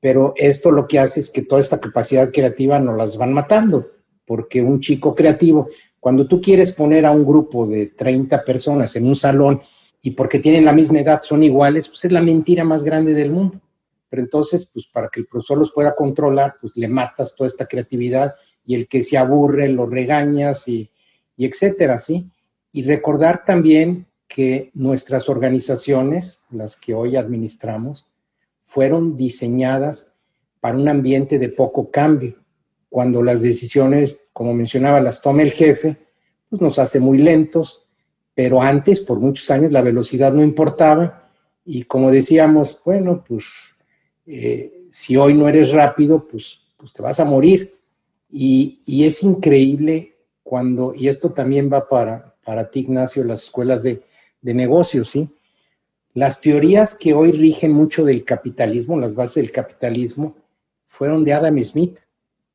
pero 0.00 0.32
esto 0.36 0.70
lo 0.70 0.88
que 0.88 0.98
hace 0.98 1.20
es 1.20 1.30
que 1.30 1.42
toda 1.42 1.60
esta 1.60 1.80
capacidad 1.80 2.32
creativa 2.32 2.78
nos 2.78 2.96
las 2.96 3.16
van 3.16 3.32
matando, 3.32 3.90
porque 4.30 4.62
un 4.62 4.78
chico 4.78 5.12
creativo, 5.12 5.70
cuando 5.98 6.24
tú 6.28 6.40
quieres 6.40 6.70
poner 6.70 7.04
a 7.04 7.10
un 7.10 7.26
grupo 7.26 7.66
de 7.66 7.86
30 7.86 8.44
personas 8.44 8.94
en 8.94 9.08
un 9.08 9.16
salón 9.16 9.60
y 10.00 10.12
porque 10.12 10.38
tienen 10.38 10.64
la 10.64 10.72
misma 10.72 11.00
edad 11.00 11.20
son 11.20 11.42
iguales, 11.42 11.88
pues 11.88 12.04
es 12.04 12.12
la 12.12 12.22
mentira 12.22 12.62
más 12.62 12.84
grande 12.84 13.12
del 13.12 13.32
mundo. 13.32 13.60
Pero 14.08 14.22
entonces, 14.22 14.66
pues 14.66 14.86
para 14.86 15.08
que 15.08 15.18
el 15.18 15.26
profesor 15.26 15.58
los 15.58 15.72
pueda 15.72 15.96
controlar, 15.96 16.54
pues 16.60 16.76
le 16.76 16.86
matas 16.86 17.34
toda 17.34 17.48
esta 17.48 17.66
creatividad 17.66 18.36
y 18.64 18.76
el 18.76 18.86
que 18.86 19.02
se 19.02 19.18
aburre 19.18 19.68
lo 19.68 19.84
regañas 19.84 20.68
y, 20.68 20.88
y 21.36 21.44
etcétera, 21.44 21.98
¿sí? 21.98 22.30
Y 22.70 22.84
recordar 22.84 23.44
también 23.44 24.06
que 24.28 24.70
nuestras 24.74 25.28
organizaciones, 25.28 26.38
las 26.50 26.76
que 26.76 26.94
hoy 26.94 27.16
administramos, 27.16 28.06
fueron 28.60 29.16
diseñadas 29.16 30.14
para 30.60 30.78
un 30.78 30.88
ambiente 30.88 31.40
de 31.40 31.48
poco 31.48 31.90
cambio. 31.90 32.39
Cuando 32.90 33.22
las 33.22 33.40
decisiones, 33.40 34.20
como 34.34 34.52
mencionaba, 34.52 35.00
las 35.00 35.22
toma 35.22 35.42
el 35.42 35.52
jefe, 35.52 35.96
pues 36.50 36.60
nos 36.60 36.78
hace 36.78 37.00
muy 37.00 37.16
lentos, 37.16 37.86
pero 38.34 38.60
antes, 38.60 39.00
por 39.00 39.18
muchos 39.20 39.50
años, 39.50 39.72
la 39.72 39.80
velocidad 39.80 40.32
no 40.32 40.42
importaba 40.42 41.30
y 41.64 41.84
como 41.84 42.10
decíamos, 42.10 42.80
bueno, 42.84 43.24
pues 43.26 43.44
eh, 44.26 44.86
si 44.90 45.16
hoy 45.16 45.34
no 45.34 45.48
eres 45.48 45.72
rápido, 45.72 46.26
pues, 46.26 46.60
pues 46.76 46.92
te 46.92 47.02
vas 47.02 47.20
a 47.20 47.24
morir. 47.24 47.78
Y, 48.28 48.80
y, 48.86 49.04
es 49.04 49.22
increíble 49.22 50.16
cuando, 50.42 50.94
y 50.94 51.08
esto 51.08 51.32
también 51.32 51.70
va 51.72 51.88
para, 51.88 52.36
para 52.44 52.70
ti, 52.70 52.80
Ignacio, 52.80 53.24
las 53.24 53.44
escuelas 53.44 53.82
de, 53.82 54.02
de 54.40 54.54
negocios, 54.54 55.10
¿sí? 55.10 55.28
Las 56.14 56.40
teorías 56.40 56.94
que 56.94 57.12
hoy 57.12 57.32
rigen 57.32 57.72
mucho 57.72 58.04
del 58.04 58.24
capitalismo, 58.24 58.98
las 58.98 59.14
bases 59.14 59.36
del 59.36 59.52
capitalismo, 59.52 60.36
fueron 60.86 61.24
de 61.24 61.32
Adam 61.32 61.62
Smith 61.62 61.98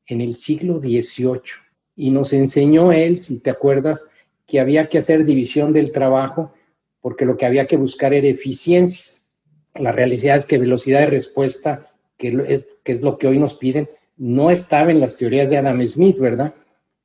en 0.06 0.20
el 0.20 0.36
siglo 0.36 0.78
XVIII. 0.80 1.40
Y 1.96 2.10
nos 2.10 2.32
enseñó 2.32 2.92
él, 2.92 3.16
si 3.16 3.38
te 3.38 3.50
acuerdas, 3.50 4.08
que 4.46 4.60
había 4.60 4.88
que 4.88 4.98
hacer 4.98 5.24
división 5.24 5.72
del 5.72 5.92
trabajo 5.92 6.52
porque 7.00 7.24
lo 7.24 7.36
que 7.36 7.46
había 7.46 7.66
que 7.66 7.76
buscar 7.76 8.12
era 8.14 8.26
eficiencias. 8.26 9.26
La 9.74 9.92
realidad 9.92 10.38
es 10.38 10.46
que 10.46 10.58
velocidad 10.58 11.00
de 11.00 11.06
respuesta, 11.06 11.92
que 12.16 12.36
es, 12.48 12.68
que 12.82 12.92
es 12.92 13.00
lo 13.00 13.18
que 13.18 13.28
hoy 13.28 13.38
nos 13.38 13.54
piden, 13.54 13.88
no 14.16 14.50
estaba 14.50 14.90
en 14.90 15.00
las 15.00 15.16
teorías 15.16 15.50
de 15.50 15.58
Adam 15.58 15.86
Smith, 15.86 16.18
¿verdad? 16.18 16.54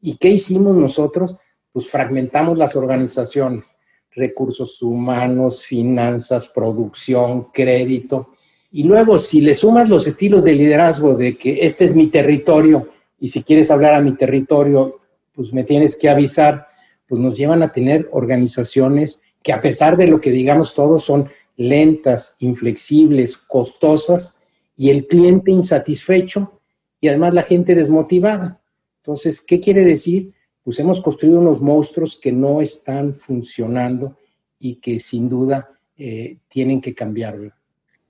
¿Y 0.02 0.18
qué 0.18 0.30
hicimos 0.30 0.76
nosotros? 0.76 1.36
Pues 1.72 1.88
fragmentamos 1.88 2.58
las 2.58 2.76
organizaciones 2.76 3.76
recursos 4.14 4.82
humanos, 4.82 5.64
finanzas, 5.66 6.48
producción, 6.48 7.46
crédito. 7.54 8.36
Y 8.72 8.84
luego, 8.84 9.20
si 9.20 9.42
le 9.42 9.54
sumas 9.54 9.90
los 9.90 10.08
estilos 10.08 10.44
de 10.44 10.56
liderazgo 10.56 11.16
de 11.16 11.38
que 11.38 11.66
este 11.66 11.86
es 11.86 11.96
mi 11.96 12.08
territorio 12.08 12.90
y 13.20 13.30
si 13.30 13.44
quieres 13.44 13.70
hablar 13.70 13.94
a 13.94 14.02
mi 14.02 14.14
territorio, 14.14 15.00
pues 15.34 15.52
me 15.54 15.64
tienes 15.64 15.96
que 15.96 16.10
avisar, 16.10 16.68
pues 17.08 17.20
nos 17.20 17.38
llevan 17.38 17.62
a 17.64 17.72
tener 17.72 18.08
organizaciones 18.12 19.22
que 19.44 19.54
a 19.54 19.62
pesar 19.62 19.98
de 19.98 20.08
lo 20.08 20.22
que 20.22 20.32
digamos 20.32 20.74
todos 20.74 21.04
son 21.04 21.30
lentas, 21.58 22.36
inflexibles, 22.40 23.38
costosas 23.38 24.36
y 24.78 24.90
el 24.90 25.08
cliente 25.08 25.52
insatisfecho 25.52 26.62
y 27.00 27.10
además 27.10 27.34
la 27.34 27.44
gente 27.44 27.76
desmotivada. 27.76 28.62
Entonces, 29.02 29.42
¿qué 29.42 29.60
quiere 29.60 29.84
decir? 29.84 30.34
pues 30.64 30.80
hemos 30.80 31.02
construido 31.02 31.40
unos 31.40 31.62
monstruos 31.62 32.20
que 32.20 32.32
no 32.32 32.62
están 32.62 33.14
funcionando 33.14 34.18
y 34.60 34.76
que 34.76 35.00
sin 35.00 35.28
duda 35.28 35.70
eh, 35.98 36.38
tienen 36.48 36.82
que 36.82 36.94
cambiar. 36.94 37.54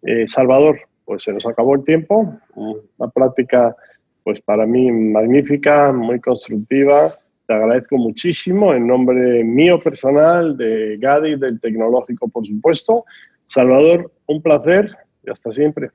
Eh, 0.03 0.27
Salvador, 0.27 0.79
pues 1.05 1.23
se 1.23 1.33
nos 1.33 1.45
acabó 1.45 1.75
el 1.75 1.83
tiempo. 1.83 2.37
Una 2.55 3.09
práctica, 3.11 3.75
pues 4.23 4.41
para 4.41 4.65
mí 4.65 4.91
magnífica, 4.91 5.91
muy 5.91 6.19
constructiva. 6.19 7.15
Te 7.47 7.53
agradezco 7.53 7.97
muchísimo 7.97 8.73
en 8.73 8.87
nombre 8.87 9.43
mío 9.43 9.81
personal, 9.81 10.55
de 10.55 10.97
Gadi, 10.97 11.35
del 11.35 11.59
tecnológico, 11.59 12.27
por 12.29 12.45
supuesto. 12.45 13.05
Salvador, 13.45 14.11
un 14.27 14.41
placer 14.41 14.89
y 15.25 15.29
hasta 15.29 15.51
siempre. 15.51 15.89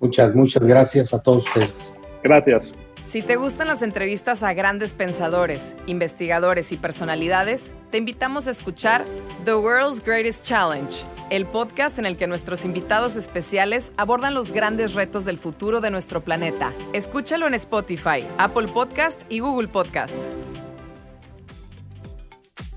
Muchas, 0.00 0.34
muchas 0.34 0.66
gracias 0.66 1.14
a 1.14 1.20
todos 1.20 1.46
ustedes. 1.48 1.96
Gracias. 2.22 2.76
Si 3.08 3.22
te 3.22 3.36
gustan 3.36 3.68
las 3.68 3.80
entrevistas 3.80 4.42
a 4.42 4.52
grandes 4.52 4.92
pensadores, 4.92 5.74
investigadores 5.86 6.72
y 6.72 6.76
personalidades, 6.76 7.72
te 7.90 7.96
invitamos 7.96 8.46
a 8.46 8.50
escuchar 8.50 9.02
The 9.46 9.54
World's 9.54 10.04
Greatest 10.04 10.44
Challenge, 10.44 10.94
el 11.30 11.46
podcast 11.46 11.98
en 11.98 12.04
el 12.04 12.18
que 12.18 12.26
nuestros 12.26 12.66
invitados 12.66 13.16
especiales 13.16 13.94
abordan 13.96 14.34
los 14.34 14.52
grandes 14.52 14.92
retos 14.92 15.24
del 15.24 15.38
futuro 15.38 15.80
de 15.80 15.90
nuestro 15.90 16.20
planeta. 16.20 16.74
Escúchalo 16.92 17.46
en 17.46 17.54
Spotify, 17.54 18.26
Apple 18.36 18.68
Podcast 18.68 19.22
y 19.30 19.38
Google 19.38 19.68
Podcast. 19.68 20.14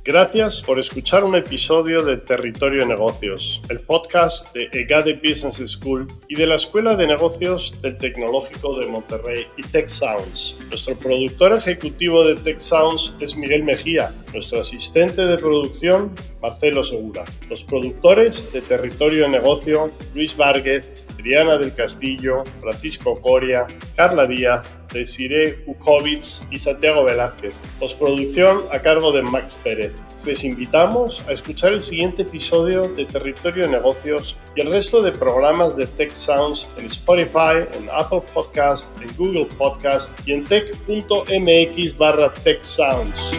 Gracias 0.03 0.63
por 0.63 0.79
escuchar 0.79 1.23
un 1.23 1.35
episodio 1.35 2.01
de 2.01 2.17
Territorio 2.17 2.79
de 2.79 2.87
Negocios, 2.87 3.61
el 3.69 3.81
podcast 3.81 4.51
de 4.51 4.67
EGADE 4.73 5.21
Business 5.23 5.61
School 5.73 6.07
y 6.27 6.33
de 6.33 6.47
la 6.47 6.55
Escuela 6.55 6.95
de 6.95 7.05
Negocios 7.05 7.79
del 7.83 7.97
Tecnológico 7.97 8.79
de 8.79 8.87
Monterrey 8.87 9.45
y 9.57 9.61
Tech 9.61 9.87
Sounds. 9.87 10.57
Nuestro 10.69 10.97
productor 10.97 11.53
ejecutivo 11.53 12.23
de 12.23 12.33
Tech 12.33 12.57
Sounds 12.57 13.13
es 13.19 13.35
Miguel 13.35 13.61
Mejía, 13.61 14.11
nuestro 14.33 14.61
asistente 14.61 15.23
de 15.23 15.37
producción 15.37 16.15
Marcelo 16.41 16.83
Segura, 16.83 17.23
los 17.47 17.63
productores 17.63 18.51
de 18.51 18.61
Territorio 18.61 19.25
de 19.25 19.29
Negocio 19.29 19.91
Luis 20.15 20.35
Vargas, 20.35 20.83
Adriana 21.13 21.59
del 21.59 21.75
Castillo, 21.75 22.43
Francisco 22.59 23.21
Coria, 23.21 23.67
Carla 23.95 24.25
Díaz, 24.25 24.67
Desiree 24.93 25.63
Ukovitz 25.65 26.43
y 26.51 26.59
Santiago 26.59 27.03
Velázquez. 27.03 27.53
Postproducción 27.79 28.65
a 28.71 28.79
cargo 28.79 29.11
de 29.11 29.21
Max 29.21 29.59
Pérez. 29.63 29.93
Les 30.25 30.43
invitamos 30.43 31.23
a 31.27 31.31
escuchar 31.31 31.73
el 31.73 31.81
siguiente 31.81 32.21
episodio 32.21 32.87
de 32.89 33.05
Territorio 33.05 33.63
de 33.63 33.71
Negocios 33.71 34.37
y 34.55 34.61
el 34.61 34.71
resto 34.71 35.01
de 35.01 35.11
programas 35.11 35.75
de 35.75 35.87
Tech 35.87 36.13
Sounds 36.13 36.67
en 36.77 36.85
Spotify, 36.85 37.65
en 37.73 37.89
Apple 37.91 38.21
Podcast, 38.33 38.89
en 39.01 39.09
Google 39.17 39.45
Podcast 39.57 40.11
y 40.27 40.33
en 40.33 40.43
tech.mx 40.43 41.97
barra 41.97 42.31
Tech 42.33 42.61
Sounds. 42.61 43.35